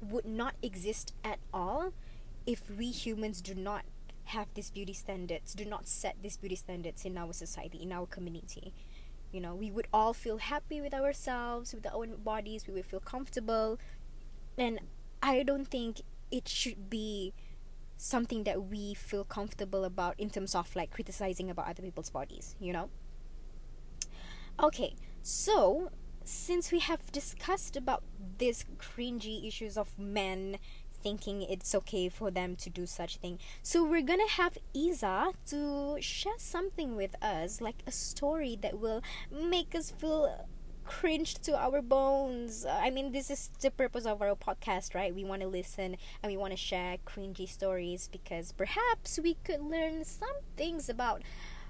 would 0.01 0.27
not 0.27 0.55
exist 0.63 1.15
at 1.25 1.39
all 1.53 1.93
if 2.47 2.71
we 2.71 2.91
humans 2.91 3.41
do 3.41 3.55
not 3.55 3.85
have 4.27 4.47
these 4.55 4.71
beauty 4.71 4.93
standards, 4.93 5.55
do 5.55 5.65
not 5.65 5.87
set 5.87 6.17
these 6.23 6.37
beauty 6.37 6.57
standards 6.57 7.05
in 7.05 7.17
our 7.17 7.33
society, 7.33 7.79
in 7.83 7.93
our 7.93 8.07
community. 8.07 8.73
You 9.33 9.41
know, 9.41 9.55
we 9.55 9.71
would 9.71 9.87
all 9.93 10.15
feel 10.15 10.39
happy 10.39 10.81
with 10.81 10.95
ourselves, 10.95 11.75
with 11.75 11.87
our 11.87 11.95
own 11.95 12.17
bodies, 12.25 12.67
we 12.67 12.75
would 12.75 12.87
feel 12.87 13.01
comfortable. 13.01 13.79
And 14.57 14.81
I 15.23 15.43
don't 15.43 15.67
think 15.67 16.03
it 16.31 16.49
should 16.49 16.89
be 16.91 17.35
something 17.97 18.45
that 18.45 18.65
we 18.65 18.95
feel 18.95 19.25
comfortable 19.25 19.85
about 19.85 20.19
in 20.19 20.31
terms 20.31 20.55
of 20.55 20.75
like 20.77 20.91
criticizing 20.91 21.51
about 21.51 21.69
other 21.69 21.83
people's 21.83 22.11
bodies, 22.11 22.55
you 22.61 22.73
know? 22.73 22.91
Okay, 24.63 24.97
so 25.23 25.91
since 26.25 26.73
we 26.73 26.81
have 26.81 27.13
discussed 27.13 27.77
about 27.77 28.03
these 28.39 28.65
cringy 28.79 29.47
issues 29.47 29.77
of 29.77 29.99
men 29.99 30.59
thinking 31.07 31.43
it's 31.43 31.73
okay 31.73 32.09
for 32.09 32.33
them 32.33 32.57
to 32.57 32.69
do 32.69 32.85
such 32.85 33.19
thing. 33.19 33.39
So 33.63 33.85
we're 33.85 34.09
gonna 34.13 34.29
have 34.43 34.59
Isa 34.75 35.31
to 35.51 35.99
share 36.01 36.39
something 36.39 36.97
with 36.97 37.15
us, 37.23 37.61
like 37.61 37.85
a 37.87 37.93
story 37.93 38.59
that 38.61 38.81
will 38.81 39.03
make 39.31 39.77
us 39.77 39.93
feel 39.93 40.49
cringed 40.85 41.45
to 41.45 41.57
our 41.57 41.81
bones. 41.81 42.67
I 42.69 42.91
mean, 42.91 43.13
this 43.13 43.31
is 43.31 43.51
the 43.61 43.71
purpose 43.71 44.05
of 44.05 44.21
our 44.21 44.35
podcast, 44.35 44.97
right? 44.97 45.15
We 45.15 45.23
want 45.23 45.43
to 45.43 45.49
listen 45.49 45.97
and 46.25 46.33
we 46.33 46.37
want 46.37 46.53
to 46.55 46.57
share 46.57 46.97
cringy 47.07 47.49
stories 47.49 48.09
because 48.11 48.51
perhaps 48.51 49.21
we 49.23 49.35
could 49.45 49.61
learn 49.61 50.05
some 50.05 50.39
things 50.57 50.89
about 50.89 51.23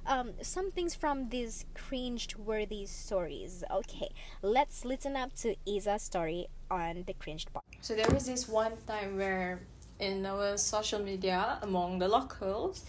um, 0.06 0.32
some 0.40 0.70
things 0.70 0.94
from 0.94 1.28
these 1.28 1.66
cringed 1.74 2.36
worthy 2.36 2.86
stories. 2.86 3.64
Okay, 3.70 4.08
let's 4.40 4.84
listen 4.86 5.14
up 5.14 5.34
to 5.42 5.56
Isa's 5.66 6.02
story 6.02 6.46
on 6.70 7.04
the 7.06 7.14
cringed 7.14 7.52
part. 7.52 7.64
So 7.80 7.94
there 7.94 8.08
was 8.10 8.26
this 8.26 8.48
one 8.48 8.72
time 8.86 9.16
where 9.16 9.60
in 9.98 10.26
our 10.26 10.56
social 10.56 11.00
media 11.00 11.58
among 11.62 11.98
the 11.98 12.08
locals, 12.08 12.84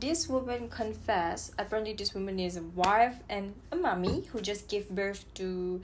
this 0.00 0.28
woman 0.28 0.68
confessed. 0.68 1.52
Apparently, 1.58 1.92
this 1.94 2.14
woman 2.14 2.40
is 2.40 2.56
a 2.56 2.62
wife 2.62 3.16
and 3.28 3.54
a 3.70 3.76
mommy 3.76 4.24
who 4.32 4.40
just 4.40 4.68
gave 4.68 4.88
birth 4.90 5.24
to 5.34 5.80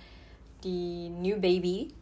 the 0.63 1.09
new 1.09 1.37
baby, 1.37 1.95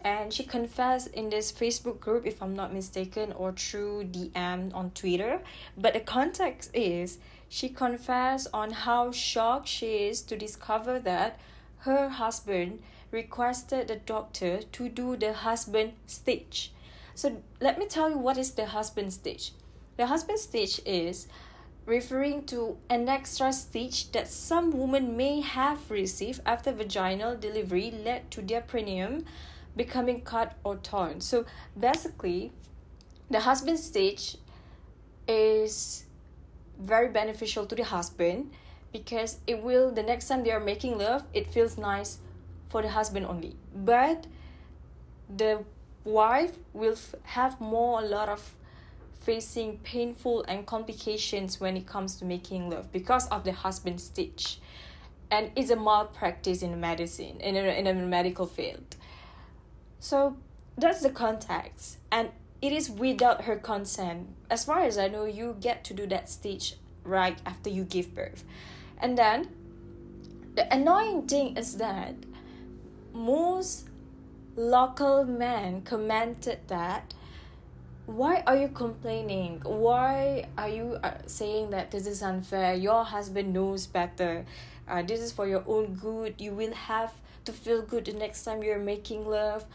and 0.00 0.32
she 0.32 0.44
confessed 0.44 1.08
in 1.08 1.28
this 1.28 1.52
Facebook 1.52 2.00
group, 2.00 2.24
if 2.24 2.42
I'm 2.42 2.54
not 2.54 2.72
mistaken, 2.72 3.32
or 3.32 3.52
through 3.52 4.04
DM 4.04 4.74
on 4.74 4.92
Twitter. 4.92 5.42
But 5.76 5.92
the 5.92 6.00
context 6.00 6.70
is 6.72 7.18
she 7.50 7.68
confessed 7.68 8.48
on 8.54 8.70
how 8.70 9.12
shocked 9.12 9.68
she 9.68 10.08
is 10.08 10.22
to 10.22 10.36
discover 10.36 10.98
that 11.00 11.38
her 11.80 12.08
husband 12.08 12.80
requested 13.10 13.88
the 13.88 13.96
doctor 13.96 14.62
to 14.62 14.88
do 14.88 15.16
the 15.16 15.32
husband 15.32 15.92
stitch. 16.06 16.72
So 17.14 17.42
let 17.60 17.78
me 17.78 17.86
tell 17.86 18.10
you 18.10 18.18
what 18.18 18.38
is 18.38 18.52
the 18.52 18.66
husband 18.66 19.12
stitch. 19.12 19.52
The 19.96 20.06
husband 20.06 20.38
stitch 20.38 20.80
is 20.86 21.26
referring 21.86 22.44
to 22.44 22.76
an 22.90 23.08
extra 23.08 23.52
stitch 23.52 24.12
that 24.12 24.28
some 24.28 24.70
women 24.70 25.16
may 25.16 25.40
have 25.40 25.90
received 25.90 26.40
after 26.44 26.70
vaginal 26.70 27.36
delivery 27.36 27.90
led 27.90 28.30
to 28.30 28.42
their 28.42 28.60
perineum 28.60 29.24
becoming 29.74 30.20
cut 30.20 30.54
or 30.64 30.76
torn. 30.76 31.20
So 31.20 31.46
basically, 31.78 32.52
the 33.30 33.40
husband 33.40 33.78
stitch 33.78 34.36
is 35.26 36.04
very 36.78 37.08
beneficial 37.08 37.66
to 37.66 37.74
the 37.74 37.84
husband 37.84 38.50
because 38.92 39.38
it 39.46 39.62
will 39.62 39.90
the 39.90 40.02
next 40.02 40.28
time 40.28 40.44
they 40.44 40.52
are 40.52 40.60
making 40.60 40.96
love 40.96 41.22
it 41.34 41.52
feels 41.52 41.76
nice 41.76 42.18
for 42.68 42.82
the 42.82 42.88
husband 42.88 43.26
only. 43.26 43.56
But 43.74 44.26
the 45.34 45.64
wife 46.04 46.56
will 46.72 46.92
f- 46.92 47.14
have 47.24 47.60
more 47.60 48.00
a 48.00 48.04
lot 48.04 48.28
of 48.28 48.54
facing 49.20 49.78
painful 49.78 50.44
and 50.48 50.64
complications 50.66 51.60
when 51.60 51.76
it 51.76 51.86
comes 51.86 52.16
to 52.16 52.24
making 52.24 52.70
love 52.70 52.90
because 52.92 53.28
of 53.28 53.44
the 53.44 53.52
husband 53.52 54.00
stitch. 54.00 54.58
And 55.30 55.50
it's 55.56 55.70
a 55.70 55.76
malpractice 55.76 56.62
in 56.62 56.80
medicine 56.80 57.40
in 57.40 57.56
a, 57.56 57.60
in 57.78 57.86
a 57.86 57.94
medical 57.94 58.46
field. 58.46 58.96
So 60.00 60.36
that's 60.78 61.02
the 61.02 61.10
context. 61.10 61.98
And 62.10 62.30
it 62.62 62.72
is 62.72 62.88
without 62.90 63.44
her 63.44 63.56
consent. 63.56 64.28
As 64.50 64.64
far 64.64 64.80
as 64.80 64.96
i 64.96 65.08
know 65.08 65.26
you 65.26 65.56
get 65.60 65.84
to 65.84 65.94
do 65.94 66.06
that 66.06 66.30
stitch 66.30 66.76
right 67.04 67.38
after 67.44 67.68
you 67.68 67.84
give 67.84 68.14
birth. 68.14 68.44
And 69.00 69.18
then 69.18 69.48
the 70.54 70.72
annoying 70.72 71.26
thing 71.28 71.56
is 71.56 71.76
that 71.76 72.14
most 73.18 73.88
local 74.56 75.24
men 75.24 75.82
commented 75.82 76.60
that 76.68 77.14
why 78.06 78.42
are 78.46 78.56
you 78.56 78.68
complaining? 78.68 79.60
Why 79.64 80.46
are 80.56 80.68
you 80.68 80.98
uh, 81.02 81.18
saying 81.26 81.70
that 81.70 81.90
this 81.90 82.06
is 82.06 82.22
unfair? 82.22 82.72
Your 82.72 83.04
husband 83.04 83.52
knows 83.52 83.86
better. 83.86 84.46
Uh, 84.88 85.02
this 85.02 85.20
is 85.20 85.30
for 85.30 85.46
your 85.46 85.62
own 85.66 85.94
good. 85.94 86.36
You 86.38 86.52
will 86.52 86.72
have 86.72 87.12
to 87.44 87.52
feel 87.52 87.82
good 87.82 88.06
the 88.06 88.14
next 88.14 88.44
time 88.44 88.62
you're 88.62 88.78
making 88.78 89.28
love. 89.28 89.66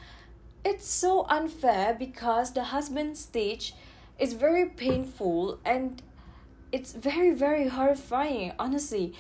It's 0.66 0.88
so 0.88 1.28
unfair 1.30 1.94
because 1.94 2.54
the 2.54 2.64
husband 2.64 3.18
stitch 3.18 3.76
is 4.18 4.34
very 4.34 4.66
painful 4.66 5.60
and 5.64 6.02
it's 6.74 6.92
very 6.92 7.32
very 7.32 7.68
horrifying 7.68 8.52
honestly. 8.58 9.14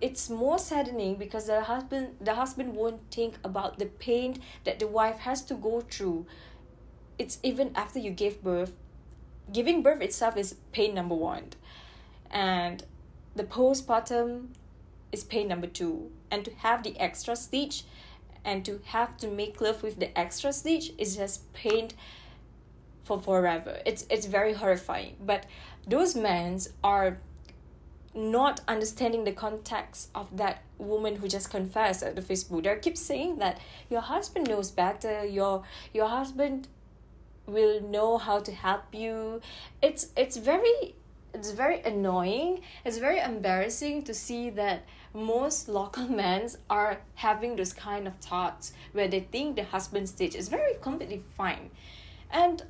It's 0.00 0.28
more 0.28 0.58
saddening 0.58 1.16
because 1.16 1.46
the 1.46 1.62
husband 1.62 2.16
the 2.20 2.34
husband 2.34 2.76
won't 2.76 3.00
think 3.10 3.38
about 3.42 3.78
the 3.78 3.86
pain 3.86 4.42
that 4.64 4.78
the 4.78 4.86
wife 4.86 5.20
has 5.20 5.42
to 5.46 5.54
go 5.54 5.80
through. 5.80 6.26
It's 7.18 7.38
even 7.42 7.72
after 7.74 7.98
you 7.98 8.10
give 8.10 8.44
birth. 8.44 8.74
Giving 9.50 9.82
birth 9.82 10.02
itself 10.02 10.36
is 10.36 10.56
pain 10.72 10.94
number 10.94 11.14
one. 11.14 11.46
And 12.30 12.84
the 13.34 13.44
postpartum 13.44 14.48
is 15.10 15.24
pain 15.24 15.48
number 15.48 15.66
two. 15.66 16.10
And 16.30 16.44
to 16.44 16.54
have 16.56 16.82
the 16.82 16.94
extra 17.00 17.34
stitch 17.36 17.84
and 18.44 18.66
to 18.66 18.80
have 18.84 19.16
to 19.16 19.28
make 19.28 19.62
love 19.62 19.82
with 19.82 19.98
the 19.98 20.16
extra 20.16 20.52
stitch 20.52 20.92
is 20.98 21.16
just 21.16 21.50
pain 21.54 21.88
for 23.04 23.18
forever. 23.18 23.78
It's 23.86 24.04
it's 24.10 24.26
very 24.26 24.52
horrifying. 24.52 25.16
But 25.18 25.46
those 25.88 26.14
men 26.14 26.60
are 26.84 27.18
not 28.14 28.60
understanding 28.66 29.24
the 29.24 29.32
context 29.32 30.10
of 30.14 30.36
that 30.36 30.62
woman 30.78 31.16
who 31.16 31.28
just 31.28 31.50
confessed 31.50 32.02
at 32.02 32.16
the 32.16 32.22
Facebook. 32.22 32.64
They 32.64 32.76
keep 32.80 32.96
saying 32.96 33.38
that 33.38 33.60
your 33.88 34.00
husband 34.00 34.48
knows 34.48 34.70
better. 34.70 35.24
Your 35.24 35.64
your 35.92 36.08
husband 36.08 36.68
will 37.46 37.80
know 37.80 38.18
how 38.18 38.40
to 38.40 38.52
help 38.52 38.94
you. 38.94 39.40
It's 39.82 40.08
it's 40.16 40.36
very 40.36 40.94
it's 41.34 41.50
very 41.50 41.80
annoying. 41.82 42.62
It's 42.84 42.98
very 42.98 43.20
embarrassing 43.20 44.02
to 44.04 44.14
see 44.14 44.50
that 44.50 44.84
most 45.14 45.68
local 45.68 46.08
men 46.22 46.48
are 46.68 46.98
having 47.14 47.56
those 47.56 47.72
kind 47.72 48.06
of 48.06 48.16
thoughts 48.16 48.72
where 48.92 49.08
they 49.08 49.20
think 49.20 49.56
the 49.56 49.64
husband 49.64 50.08
stitch 50.08 50.34
is 50.34 50.48
very 50.48 50.74
completely 50.80 51.22
fine. 51.36 51.70
And 52.30 52.62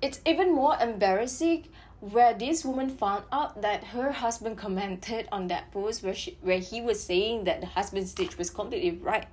it's 0.00 0.20
even 0.26 0.52
more 0.52 0.76
embarrassing 0.80 1.68
where 2.02 2.34
this 2.34 2.64
woman 2.64 2.90
found 2.90 3.22
out 3.30 3.62
that 3.62 3.84
her 3.84 4.10
husband 4.10 4.58
commented 4.58 5.28
on 5.30 5.46
that 5.46 5.70
post 5.70 6.02
where 6.02 6.12
she 6.14 6.36
where 6.40 6.58
he 6.58 6.82
was 6.82 7.00
saying 7.00 7.44
that 7.44 7.60
the 7.60 7.66
husband 7.66 8.08
stitch 8.08 8.36
was 8.36 8.50
completely 8.50 8.98
right. 8.98 9.26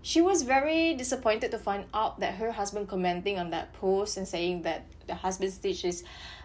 She 0.00 0.22
was 0.22 0.40
very 0.40 0.94
disappointed 0.94 1.50
to 1.50 1.58
find 1.58 1.84
out 1.92 2.20
that 2.20 2.36
her 2.36 2.52
husband 2.52 2.88
commenting 2.88 3.38
on 3.38 3.50
that 3.50 3.74
post 3.74 4.16
and 4.16 4.26
saying 4.26 4.62
that 4.62 4.86
the 5.06 5.14
husband 5.14 5.52
stitch 5.52 5.84
is 5.84 6.02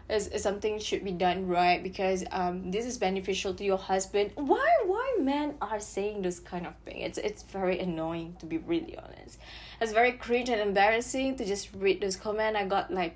is, 0.10 0.28
is 0.28 0.44
something 0.44 0.80
should 0.80 1.06
be 1.06 1.14
done 1.14 1.48
right 1.48 1.82
because 1.82 2.26
um 2.34 2.70
this 2.70 2.86
is 2.86 2.98
beneficial 2.98 3.54
to 3.54 3.64
your 3.64 3.78
husband. 3.78 4.32
Why 4.36 4.70
why 4.86 5.16
men 5.18 5.56
are 5.62 5.80
saying 5.80 6.24
this 6.24 6.42
kind 6.42 6.68
of 6.68 6.76
thing? 6.84 7.00
It's 7.00 7.18
it's 7.18 7.44
very 7.44 7.80
annoying 7.80 8.36
to 8.42 8.46
be 8.46 8.58
really 8.58 8.98
honest. 8.98 9.40
It's 9.80 9.94
very 9.94 10.12
cringe 10.12 10.50
and 10.50 10.60
embarrassing 10.60 11.38
to 11.38 11.46
just 11.46 11.70
read 11.74 12.02
this 12.02 12.18
comment. 12.18 12.58
I 12.58 12.66
got 12.66 12.92
like 12.92 13.16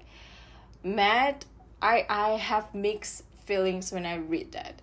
mad. 0.82 1.44
I 1.82 2.06
I 2.10 2.30
have 2.32 2.74
mixed 2.74 3.24
feelings 3.46 3.92
when 3.92 4.06
I 4.06 4.16
read 4.18 4.52
that. 4.54 4.82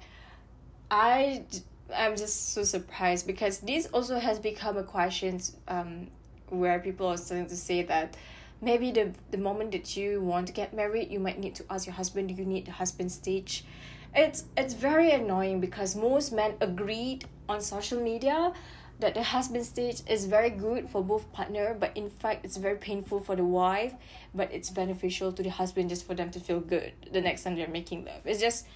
I 0.91 1.45
I'm 1.95 2.17
just 2.17 2.53
so 2.53 2.65
surprised 2.65 3.27
because 3.27 3.59
this 3.61 3.87
also 3.93 4.19
has 4.19 4.39
become 4.39 4.77
a 4.77 4.83
question 4.83 5.41
um 5.69 6.09
where 6.49 6.79
people 6.79 7.07
are 7.09 7.17
starting 7.17 7.47
to 7.49 7.57
say 7.57 7.83
that 7.83 8.17
maybe 8.61 8.91
the 8.91 9.13
the 9.31 9.39
moment 9.39 9.73
that 9.73 9.97
you 9.97 10.21
want 10.21 10.47
to 10.47 10.53
get 10.53 10.75
married 10.75 11.11
you 11.11 11.21
might 11.21 11.39
need 11.39 11.55
to 11.57 11.65
ask 11.71 11.87
your 11.87 11.95
husband 11.95 12.29
do 12.29 12.35
you 12.35 12.45
need 12.45 12.67
the 12.67 12.73
husband 12.73 13.11
stitch 13.13 13.65
it's 14.15 14.45
it's 14.57 14.75
very 14.75 15.11
annoying 15.11 15.61
because 15.61 15.95
most 15.95 16.33
men 16.33 16.55
agreed 16.61 17.27
on 17.49 17.61
social 17.61 18.01
media 18.01 18.53
that 18.99 19.15
the 19.15 19.23
husband 19.23 19.65
stitch 19.65 20.01
is 20.09 20.27
very 20.27 20.51
good 20.51 20.89
for 20.89 21.03
both 21.03 21.31
partner 21.33 21.77
but 21.79 21.97
in 21.97 22.09
fact 22.09 22.45
it's 22.45 22.57
very 22.57 22.77
painful 22.77 23.21
for 23.21 23.37
the 23.37 23.45
wife 23.45 23.95
but 24.35 24.51
it's 24.53 24.71
beneficial 24.71 25.33
to 25.33 25.43
the 25.43 25.51
husband 25.51 25.89
just 25.89 26.07
for 26.07 26.15
them 26.15 26.31
to 26.31 26.41
feel 26.41 26.61
good 26.61 26.93
the 27.13 27.21
next 27.21 27.45
time 27.45 27.57
they're 27.57 27.69
making 27.69 28.05
love 28.05 28.21
it's 28.25 28.41
just 28.41 28.67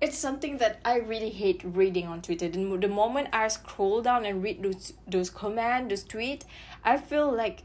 it's 0.00 0.16
something 0.16 0.58
that 0.58 0.80
I 0.84 0.96
really 0.98 1.30
hate 1.30 1.60
reading 1.62 2.06
on 2.06 2.22
Twitter. 2.22 2.48
The, 2.48 2.78
the 2.78 2.88
moment 2.88 3.28
I 3.32 3.48
scroll 3.48 4.00
down 4.00 4.24
and 4.24 4.42
read 4.42 4.62
those 4.62 4.94
those 5.06 5.28
comment, 5.28 5.90
those 5.90 6.04
tweet, 6.04 6.44
I 6.82 6.96
feel 6.96 7.30
like, 7.30 7.64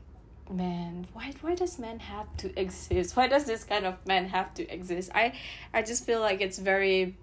man, 0.52 1.08
why 1.13 1.32
why 1.41 1.56
does 1.56 1.80
man 1.80 2.00
have 2.00 2.36
to 2.38 2.60
exist? 2.60 3.15
Why 3.15 3.28
does 3.28 3.45
this 3.45 3.63
kind 3.63 3.86
of 3.86 4.06
man 4.06 4.28
have 4.30 4.54
to 4.56 4.69
exist? 4.69 5.12
I 5.15 5.34
I 5.74 5.82
just 5.82 6.06
feel 6.06 6.19
like 6.19 6.41
it's 6.41 6.60
very, 6.60 7.15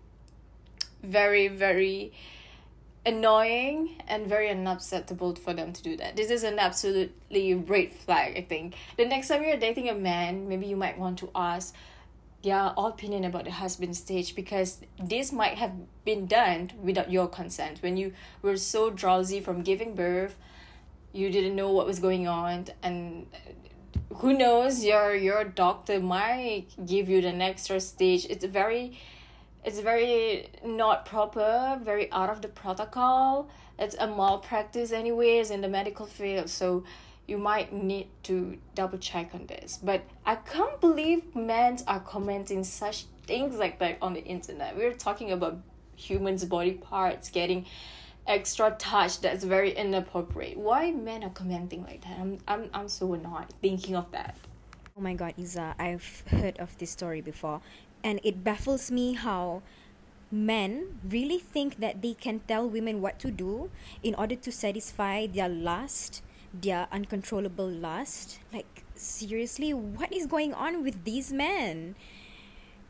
very 1.03 1.49
very 1.49 2.13
annoying 3.05 4.01
and 4.07 4.27
very 4.27 4.49
unacceptable 4.49 5.35
for 5.35 5.53
them 5.53 5.73
to 5.73 5.83
do 5.83 5.97
that. 5.97 6.17
This 6.17 6.31
is 6.31 6.45
an 6.45 6.59
absolutely 6.59 7.55
red 7.55 7.93
flag, 7.93 8.37
I 8.37 8.43
think. 8.43 8.75
The 8.97 9.07
next 9.07 9.29
time 9.29 9.43
you're 9.43 9.57
dating 9.57 9.89
a 9.89 9.95
man, 9.95 10.49
maybe 10.49 10.67
you 10.67 10.77
might 10.77 10.99
want 10.99 11.19
to 11.19 11.31
ask 11.35 11.75
their 12.43 12.73
opinion 12.77 13.25
about 13.25 13.45
the 13.45 13.51
husband 13.51 13.97
stitch 13.97 14.35
because 14.35 14.81
this 15.03 15.33
might 15.33 15.59
have 15.59 15.73
been 16.05 16.27
done 16.27 16.71
without 16.83 17.11
your 17.11 17.29
consent 17.29 17.79
when 17.83 17.97
you 17.97 18.13
were 18.43 18.57
so 18.57 18.91
drowsy 18.91 19.41
from 19.41 19.63
giving 19.63 19.95
birth 19.95 20.37
you 21.13 21.31
didn't 21.31 21.55
know 21.55 21.71
what 21.71 21.87
was 21.87 22.01
going 22.01 22.27
on 22.27 22.67
and 22.83 23.27
who 24.17 24.33
knows 24.33 24.85
your 24.85 25.15
your 25.15 25.45
doctor 25.45 26.01
might 26.01 26.67
give 26.85 27.09
you 27.09 27.21
the 27.21 27.29
extra 27.29 27.79
stitch 27.79 28.27
it's 28.29 28.45
very 28.45 28.99
it's 29.65 29.79
very 29.81 30.49
not 30.65 31.07
proper 31.07 31.79
very 31.83 32.11
out 32.13 32.31
of 32.31 32.43
the 32.43 32.49
protocol. 32.49 33.49
It's 33.79 33.97
a 33.99 34.07
malpractice 34.07 34.93
anyways 34.93 35.51
in 35.51 35.61
the 35.61 35.69
medical 35.69 36.07
field 36.07 36.49
so 36.49 36.85
you 37.27 37.39
might 37.39 37.73
need 37.73 38.09
to 38.25 38.59
double 38.75 38.99
check 38.99 39.31
on 39.35 39.47
this. 39.47 39.79
But 39.83 40.03
i 40.27 40.35
can't 40.35 40.81
believe 40.81 41.35
men 41.37 41.79
are 41.87 42.01
commenting 42.01 42.65
such 42.65 43.07
things 43.27 43.57
like 43.57 43.79
that 43.79 43.99
on 44.03 44.15
the 44.15 44.25
internet. 44.25 44.77
We're 44.77 44.95
talking 44.95 45.31
about 45.33 45.59
humans 45.97 46.45
body 46.45 46.73
parts 46.73 47.31
getting 47.31 47.67
extra 48.27 48.75
touch 48.79 49.21
that's 49.21 49.45
very 49.45 49.73
inappropriate. 49.73 50.57
Why 50.57 50.91
men 50.91 51.25
are 51.25 51.31
commenting 51.31 51.83
like 51.85 52.03
that? 52.03 52.19
I'm 52.19 52.39
i'm, 52.49 52.71
I'm 52.75 52.89
so 52.89 53.15
annoyed 53.15 53.47
thinking 53.61 53.97
of 53.97 54.11
that. 54.13 54.37
Oh 54.97 55.01
my 55.01 55.15
god, 55.15 55.35
Isa, 55.39 55.75
I've 55.79 56.23
heard 56.27 56.59
of 56.59 56.77
this 56.77 56.91
story 56.91 57.23
before, 57.23 57.63
and 58.05 58.21
it 58.23 58.45
baffles 58.45 58.91
me 58.91 59.15
how 59.15 59.63
men 60.31 61.01
really 61.09 61.39
think 61.39 61.79
that 61.81 62.03
they 62.03 62.15
can 62.15 62.41
tell 62.49 62.69
women 62.69 63.01
what 63.01 63.19
to 63.21 63.31
do 63.31 63.71
in 64.03 64.15
order 64.15 64.37
to 64.37 64.53
satisfy 64.53 65.27
their 65.27 65.49
lust, 65.49 66.23
their 66.55 66.89
uncontrollable 66.93 67.69
lust. 67.69 68.41
Like, 68.53 68.85
seriously, 68.95 69.75
what 69.75 70.13
is 70.13 70.27
going 70.27 70.55
on 70.55 70.83
with 70.83 71.05
these 71.05 71.33
men? 71.33 71.97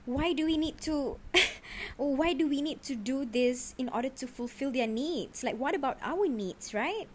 Why 0.05 0.33
do 0.33 0.47
we 0.47 0.57
need 0.59 0.81
to 0.83 1.19
why 1.97 2.33
do 2.35 2.49
we 2.49 2.61
need 2.63 2.83
to 2.85 2.97
do 2.97 3.25
this 3.25 3.75
in 3.79 3.89
order 3.89 4.09
to 4.11 4.27
fulfill 4.27 4.71
their 4.73 4.87
needs? 4.89 5.43
Like 5.45 5.57
what 5.59 5.75
about 5.75 5.99
our 6.03 6.27
needs, 6.29 6.75
right? 6.75 7.09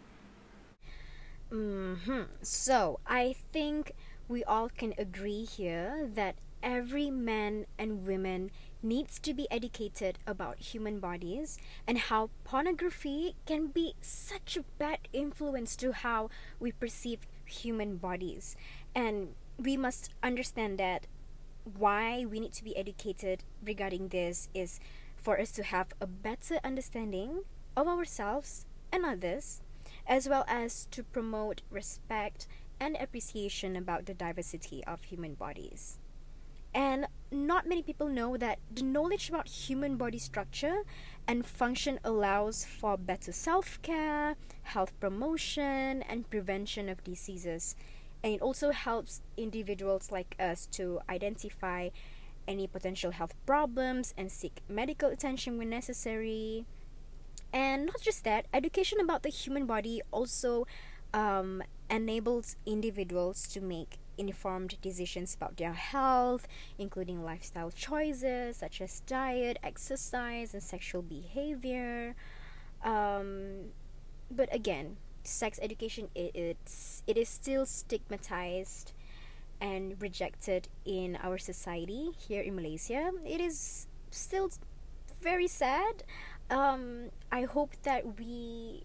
hmm 1.50 2.22
So, 2.42 3.00
I 3.06 3.34
think 3.52 3.92
we 4.28 4.44
all 4.44 4.68
can 4.68 4.92
agree 4.98 5.44
here 5.44 6.08
that 6.14 6.36
every 6.62 7.10
man 7.10 7.66
and 7.78 8.06
woman 8.06 8.50
needs 8.82 9.18
to 9.18 9.34
be 9.34 9.50
educated 9.50 10.18
about 10.26 10.58
human 10.58 11.00
bodies 11.00 11.58
and 11.86 11.98
how 11.98 12.30
pornography 12.44 13.34
can 13.46 13.68
be 13.68 13.94
such 14.00 14.56
a 14.56 14.64
bad 14.78 14.98
influence 15.12 15.74
to 15.76 15.92
how 15.92 16.30
we 16.60 16.72
perceive 16.72 17.26
human 17.44 17.96
bodies. 17.96 18.56
And 18.94 19.34
we 19.58 19.76
must 19.76 20.14
understand 20.22 20.78
that 20.78 21.06
why 21.64 22.24
we 22.24 22.40
need 22.40 22.52
to 22.54 22.64
be 22.64 22.76
educated 22.76 23.44
regarding 23.64 24.08
this 24.08 24.48
is 24.54 24.80
for 25.16 25.40
us 25.40 25.50
to 25.52 25.64
have 25.64 25.88
a 26.00 26.06
better 26.06 26.58
understanding 26.62 27.42
of 27.76 27.88
ourselves 27.88 28.64
and 28.92 29.04
others, 29.04 29.60
as 30.06 30.28
well 30.28 30.44
as 30.48 30.86
to 30.92 31.02
promote 31.02 31.62
respect 31.70 32.46
and 32.80 32.96
appreciation 32.96 33.76
about 33.76 34.06
the 34.06 34.14
diversity 34.14 34.84
of 34.84 35.02
human 35.02 35.34
bodies. 35.34 35.98
And 36.74 37.06
not 37.30 37.66
many 37.66 37.82
people 37.82 38.08
know 38.08 38.36
that 38.36 38.58
the 38.72 38.82
knowledge 38.82 39.28
about 39.28 39.48
human 39.48 39.96
body 39.96 40.18
structure 40.18 40.82
and 41.26 41.44
function 41.44 41.98
allows 42.04 42.64
for 42.64 42.96
better 42.96 43.32
self 43.32 43.80
care, 43.82 44.36
health 44.62 44.92
promotion, 45.00 46.02
and 46.02 46.28
prevention 46.30 46.88
of 46.88 47.04
diseases. 47.04 47.76
And 48.22 48.34
it 48.34 48.42
also 48.42 48.72
helps 48.72 49.22
individuals 49.36 50.10
like 50.10 50.34
us 50.40 50.66
to 50.72 51.00
identify 51.08 51.90
any 52.48 52.66
potential 52.66 53.10
health 53.12 53.34
problems 53.46 54.14
and 54.16 54.32
seek 54.32 54.62
medical 54.68 55.10
attention 55.10 55.58
when 55.58 55.70
necessary. 55.70 56.64
And 57.52 57.86
not 57.86 58.00
just 58.00 58.24
that, 58.24 58.46
education 58.52 58.98
about 59.00 59.22
the 59.22 59.28
human 59.28 59.66
body 59.66 60.00
also 60.10 60.66
um, 61.14 61.62
enables 61.90 62.56
individuals 62.66 63.46
to 63.48 63.60
make 63.60 63.98
informed 64.18 64.76
decisions 64.82 65.34
about 65.34 65.56
their 65.56 65.72
health, 65.72 66.46
including 66.78 67.24
lifestyle 67.24 67.70
choices 67.70 68.56
such 68.56 68.80
as 68.80 69.00
diet, 69.00 69.58
exercise, 69.62 70.52
and 70.54 70.62
sexual 70.62 71.02
behavior. 71.02 72.14
Um, 72.84 73.72
but 74.30 74.52
again, 74.54 74.96
sex 75.24 75.58
education 75.62 76.08
it, 76.14 76.34
it's 76.34 77.02
it 77.06 77.16
is 77.16 77.28
still 77.28 77.66
stigmatized 77.66 78.92
and 79.60 80.00
rejected 80.00 80.68
in 80.84 81.18
our 81.22 81.38
society 81.38 82.10
here 82.16 82.42
in 82.42 82.54
Malaysia. 82.54 83.10
It 83.24 83.40
is 83.40 83.86
still 84.10 84.50
very 85.20 85.48
sad. 85.48 86.04
Um, 86.50 87.10
I 87.30 87.42
hope 87.42 87.74
that 87.82 88.18
we 88.18 88.84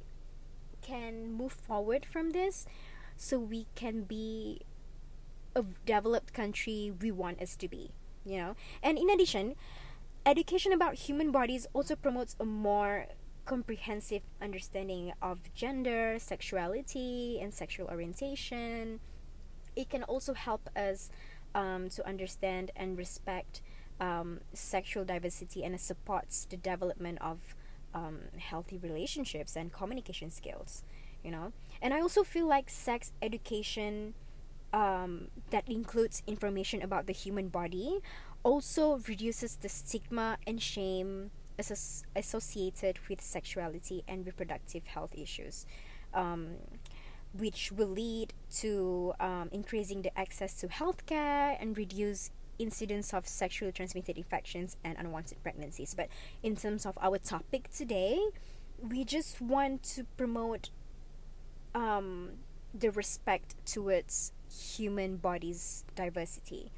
can 0.81 1.31
move 1.31 1.53
forward 1.53 2.05
from 2.05 2.31
this 2.31 2.65
so 3.15 3.39
we 3.39 3.67
can 3.75 4.03
be 4.03 4.61
a 5.55 5.63
developed 5.85 6.33
country 6.33 6.93
we 7.01 7.11
want 7.11 7.41
us 7.41 7.55
to 7.55 7.67
be 7.67 7.91
you 8.25 8.37
know 8.37 8.55
and 8.81 8.97
in 8.97 9.09
addition 9.09 9.55
education 10.25 10.71
about 10.71 10.95
human 10.95 11.31
bodies 11.31 11.67
also 11.73 11.95
promotes 11.95 12.35
a 12.39 12.45
more 12.45 13.07
comprehensive 13.45 14.21
understanding 14.41 15.11
of 15.21 15.53
gender, 15.53 16.17
sexuality, 16.17 17.39
and 17.41 17.53
sexual 17.53 17.87
orientation. 17.87 18.99
It 19.75 19.89
can 19.89 20.03
also 20.03 20.33
help 20.33 20.69
us 20.75 21.09
um, 21.55 21.89
to 21.89 22.07
understand 22.07 22.71
and 22.75 22.97
respect 22.97 23.61
um, 23.99 24.41
sexual 24.53 25.05
diversity 25.05 25.63
and 25.63 25.75
it 25.75 25.81
supports 25.81 26.45
the 26.49 26.57
development 26.57 27.19
of 27.21 27.55
um, 27.93 28.21
healthy 28.37 28.77
relationships 28.77 29.55
and 29.55 29.71
communication 29.71 30.31
skills 30.31 30.83
you 31.23 31.29
know 31.29 31.53
and 31.79 31.93
i 31.93 32.01
also 32.01 32.23
feel 32.23 32.47
like 32.47 32.71
sex 32.71 33.11
education 33.21 34.15
um, 34.73 35.27
that 35.51 35.67
includes 35.69 36.23
information 36.27 36.81
about 36.81 37.05
the 37.05 37.13
human 37.13 37.47
body 37.47 37.99
also 38.43 38.99
reduces 39.07 39.55
the 39.57 39.69
stigma 39.69 40.37
and 40.45 40.61
shame 40.61 41.31
asso- 41.57 42.03
associated 42.15 42.99
with 43.07 43.21
sexuality 43.21 44.03
and 44.07 44.25
reproductive 44.25 44.85
health 44.87 45.15
issues 45.15 45.65
um, 46.13 46.55
which 47.33 47.71
will 47.71 47.87
lead 47.87 48.33
to 48.57 49.13
um, 49.19 49.49
increasing 49.51 50.01
the 50.01 50.17
access 50.17 50.53
to 50.53 50.67
healthcare 50.67 51.57
and 51.59 51.77
reduce 51.77 52.29
incidence 52.59 53.13
of 53.13 53.27
sexually 53.27 53.71
transmitted 53.71 54.17
infections 54.17 54.77
and 54.83 54.97
unwanted 54.97 55.41
pregnancies. 55.41 55.93
But 55.95 56.09
in 56.43 56.55
terms 56.55 56.85
of 56.85 56.97
our 57.01 57.17
topic 57.17 57.69
today, 57.71 58.19
we 58.79 59.03
just 59.03 59.41
want 59.41 59.81
to 59.83 60.03
promote 60.17 60.69
um, 61.73 62.33
the 62.73 62.91
respect 62.91 63.55
towards 63.65 64.31
human 64.53 65.17
body's 65.17 65.83
diversity. 65.95 66.71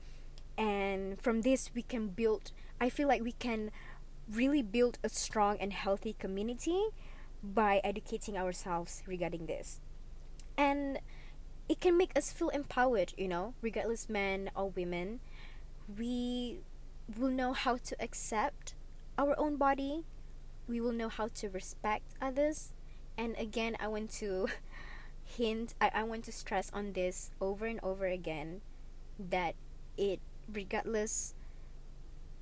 And 0.58 1.22
from 1.22 1.42
this, 1.42 1.72
we 1.74 1.82
can 1.82 2.10
build, 2.10 2.52
I 2.80 2.90
feel 2.90 3.08
like 3.08 3.22
we 3.22 3.34
can 3.34 3.72
really 4.32 4.62
build 4.62 4.98
a 5.04 5.10
strong 5.10 5.58
and 5.60 5.74
healthy 5.74 6.16
community 6.18 6.88
by 7.44 7.82
educating 7.84 8.38
ourselves 8.38 9.04
regarding 9.06 9.46
this. 9.46 9.80
And 10.58 11.00
it 11.68 11.82
can 11.82 11.98
make 11.98 12.18
us 12.18 12.32
feel 12.32 12.50
empowered, 12.50 13.14
you 13.18 13.28
know, 13.28 13.54
regardless 13.62 14.08
men 14.10 14.50
or 14.56 14.70
women 14.70 15.20
we 15.88 16.60
will 17.18 17.30
know 17.30 17.54
how 17.54 17.78
to 17.78 17.96
accept 18.00 18.74
our 19.18 19.38
own 19.40 19.56
body 19.58 20.04
we 20.68 20.82
will 20.82 20.92
know 20.92 21.10
how 21.10 21.28
to 21.28 21.48
respect 21.50 22.14
others 22.22 22.74
and 23.18 23.36
again 23.38 23.76
i 23.80 23.88
want 23.88 24.10
to 24.10 24.48
hint 25.26 25.74
I, 25.82 25.92
I 25.94 26.04
want 26.04 26.24
to 26.26 26.32
stress 26.32 26.72
on 26.74 26.94
this 26.94 27.32
over 27.42 27.66
and 27.66 27.80
over 27.84 28.06
again 28.06 28.62
that 29.20 29.56
it 29.98 30.20
regardless 30.52 31.34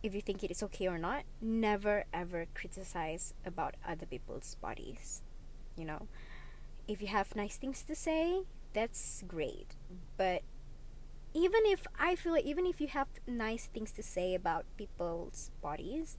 if 0.02 0.14
you 0.14 0.22
think 0.22 0.44
it 0.44 0.52
is 0.52 0.62
okay 0.64 0.88
or 0.88 0.98
not 0.98 1.24
never 1.42 2.04
ever 2.14 2.46
criticize 2.54 3.34
about 3.46 3.76
other 3.88 4.06
people's 4.06 4.56
bodies 4.56 5.22
you 5.78 5.86
know 5.86 6.08
if 6.88 7.02
you 7.02 7.08
have 7.08 7.36
nice 7.36 7.56
things 7.56 7.84
to 7.84 7.96
say 7.96 8.44
that's 8.74 9.24
great 9.28 9.76
but 10.18 10.42
even 11.34 11.62
if 11.66 11.88
I 12.00 12.16
feel 12.16 12.32
like 12.32 12.46
even 12.46 12.66
if 12.66 12.80
you 12.80 12.88
have 12.88 13.08
nice 13.26 13.66
things 13.66 13.92
to 13.94 14.04
say 14.04 14.36
about 14.36 14.66
people's 14.78 15.50
bodies, 15.62 16.18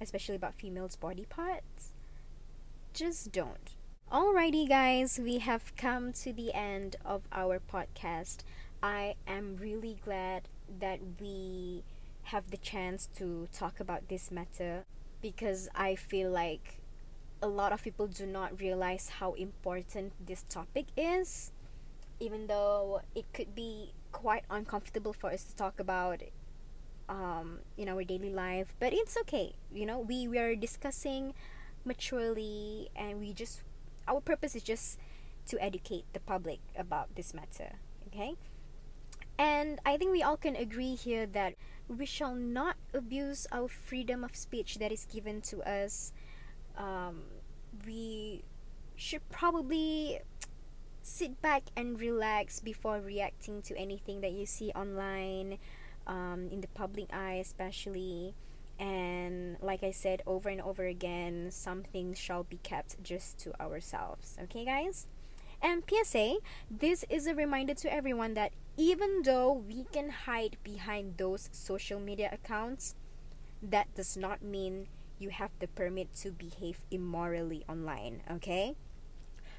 especially 0.00 0.36
about 0.36 0.54
females' 0.54 0.96
body 0.96 1.26
parts, 1.28 1.92
just 2.94 3.32
don't. 3.32 3.74
Alrighty, 4.12 4.68
guys, 4.68 5.20
we 5.22 5.38
have 5.38 5.76
come 5.76 6.12
to 6.14 6.32
the 6.32 6.52
end 6.52 6.96
of 7.04 7.22
our 7.30 7.60
podcast. 7.60 8.38
I 8.82 9.14
am 9.24 9.56
really 9.56 9.98
glad 10.04 10.48
that 10.80 10.98
we 11.20 11.84
have 12.24 12.50
the 12.50 12.56
chance 12.56 13.08
to 13.18 13.46
talk 13.52 13.78
about 13.78 14.08
this 14.08 14.32
matter 14.32 14.84
because 15.22 15.68
I 15.76 15.94
feel 15.94 16.28
like 16.28 16.80
a 17.40 17.46
lot 17.46 17.72
of 17.72 17.84
people 17.84 18.08
do 18.08 18.26
not 18.26 18.58
realize 18.58 19.10
how 19.20 19.34
important 19.34 20.14
this 20.26 20.44
topic 20.48 20.86
is, 20.96 21.52
even 22.18 22.48
though 22.48 23.02
it 23.14 23.32
could 23.32 23.54
be 23.54 23.92
quite 24.10 24.42
uncomfortable 24.50 25.12
for 25.12 25.30
us 25.30 25.44
to 25.44 25.54
talk 25.54 25.78
about 25.78 26.20
um, 27.08 27.60
in 27.78 27.88
our 27.88 28.02
daily 28.04 28.30
life 28.30 28.74
but 28.78 28.92
it's 28.92 29.16
okay 29.16 29.54
you 29.72 29.84
know 29.84 29.98
we, 29.98 30.28
we 30.28 30.38
are 30.38 30.54
discussing 30.54 31.34
maturely 31.84 32.88
and 32.94 33.18
we 33.18 33.32
just 33.32 33.62
our 34.10 34.20
purpose 34.20 34.54
is 34.56 34.62
just 34.62 34.98
to 35.46 35.62
educate 35.62 36.04
the 36.12 36.20
public 36.20 36.58
about 36.76 37.14
this 37.14 37.32
matter 37.32 37.78
okay? 38.08 38.34
And 39.38 39.78
i 39.86 39.96
think 39.96 40.10
we 40.10 40.22
all 40.22 40.36
can 40.36 40.56
agree 40.56 40.94
here 40.94 41.24
that 41.26 41.54
we 41.90 42.06
shall 42.06 42.34
not 42.34 42.76
abuse 42.94 43.46
our 43.50 43.68
freedom 43.68 44.22
of 44.22 44.36
speech 44.36 44.78
that 44.78 44.92
is 44.92 45.06
given 45.06 45.40
to 45.42 45.58
us. 45.68 46.12
Um, 46.76 47.22
we 47.84 48.44
should 48.94 49.28
probably 49.28 50.20
sit 51.02 51.42
back 51.42 51.64
and 51.76 51.98
relax 51.98 52.60
before 52.60 53.00
reacting 53.00 53.62
to 53.62 53.76
anything 53.76 54.20
that 54.20 54.32
you 54.32 54.46
see 54.46 54.70
online 54.72 55.58
um, 56.06 56.48
in 56.52 56.60
the 56.60 56.68
public 56.68 57.12
eye 57.12 57.40
especially 57.40 58.34
and 58.80 59.58
like 59.60 59.82
i 59.84 59.90
said 59.90 60.22
over 60.26 60.48
and 60.48 60.60
over 60.62 60.86
again 60.86 61.50
some 61.50 61.82
things 61.82 62.18
shall 62.18 62.42
be 62.42 62.58
kept 62.62 63.00
just 63.04 63.38
to 63.38 63.52
ourselves. 63.60 64.36
Okay 64.42 64.64
guys? 64.64 65.06
And 65.62 65.84
psa 65.86 66.38
this 66.70 67.04
is 67.10 67.26
a 67.26 67.34
reminder 67.34 67.74
to 67.74 67.92
everyone 67.92 68.34
that 68.34 68.52
even 68.76 69.22
though 69.22 69.52
we 69.52 69.84
can 69.92 70.08
hide 70.08 70.56
behind 70.64 71.18
those 71.18 71.50
social 71.52 72.00
media 72.00 72.30
accounts 72.32 72.94
that 73.62 73.94
does 73.94 74.16
not 74.16 74.40
mean 74.40 74.88
you 75.18 75.28
have 75.28 75.50
the 75.58 75.68
permit 75.68 76.16
to 76.16 76.32
behave 76.32 76.80
immorally 76.90 77.62
online 77.68 78.22
okay? 78.30 78.74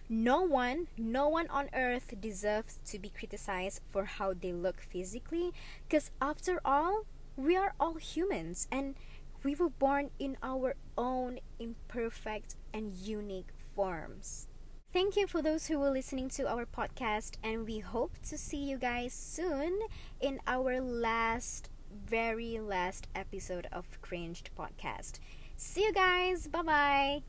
No 0.10 0.42
one, 0.42 0.88
no 0.98 1.30
one 1.30 1.48
on 1.48 1.70
earth 1.74 2.16
deserves 2.20 2.80
to 2.88 3.00
be 3.00 3.08
criticized 3.08 3.80
for 3.92 4.04
how 4.04 4.34
they 4.34 4.52
look 4.52 4.82
physically 4.82 5.54
because 5.88 6.12
after 6.20 6.60
all, 6.66 7.06
we 7.38 7.56
are 7.56 7.74
all 7.80 7.96
humans 7.96 8.68
and 8.70 8.96
we 9.44 9.56
were 9.56 9.70
born 9.70 10.12
in 10.20 10.38
our 10.44 10.76
own 10.98 11.40
imperfect 11.60 12.56
and 12.74 12.94
unique 12.94 13.52
forms. 13.76 14.48
Thank 14.94 15.16
you 15.16 15.26
for 15.26 15.42
those 15.42 15.68
who 15.68 15.80
were 15.80 15.90
listening 15.90 16.28
to 16.30 16.48
our 16.50 16.66
podcast, 16.66 17.38
and 17.44 17.66
we 17.66 17.80
hope 17.80 18.18
to 18.30 18.38
see 18.38 18.58
you 18.58 18.78
guys 18.78 19.14
soon 19.14 19.80
in 20.20 20.40
our 20.48 20.82
last, 20.82 21.70
very 21.90 22.60
last 22.60 23.08
episode 23.16 23.68
of 23.72 23.86
Cringed 24.02 24.50
Podcast. 24.58 25.20
See 25.56 25.84
you 25.84 25.94
guys. 25.94 26.48
Bye 26.48 26.62
bye. 26.62 27.24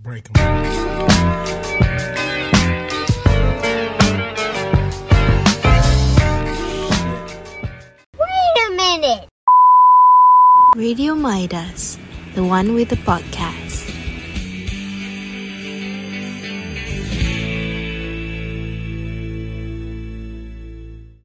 Break. 0.00 0.28
Radio 10.74 11.14
Midas, 11.14 11.96
the 12.34 12.42
one 12.42 12.74
with 12.74 12.88
the 12.88 12.96
podcast. 12.96 13.53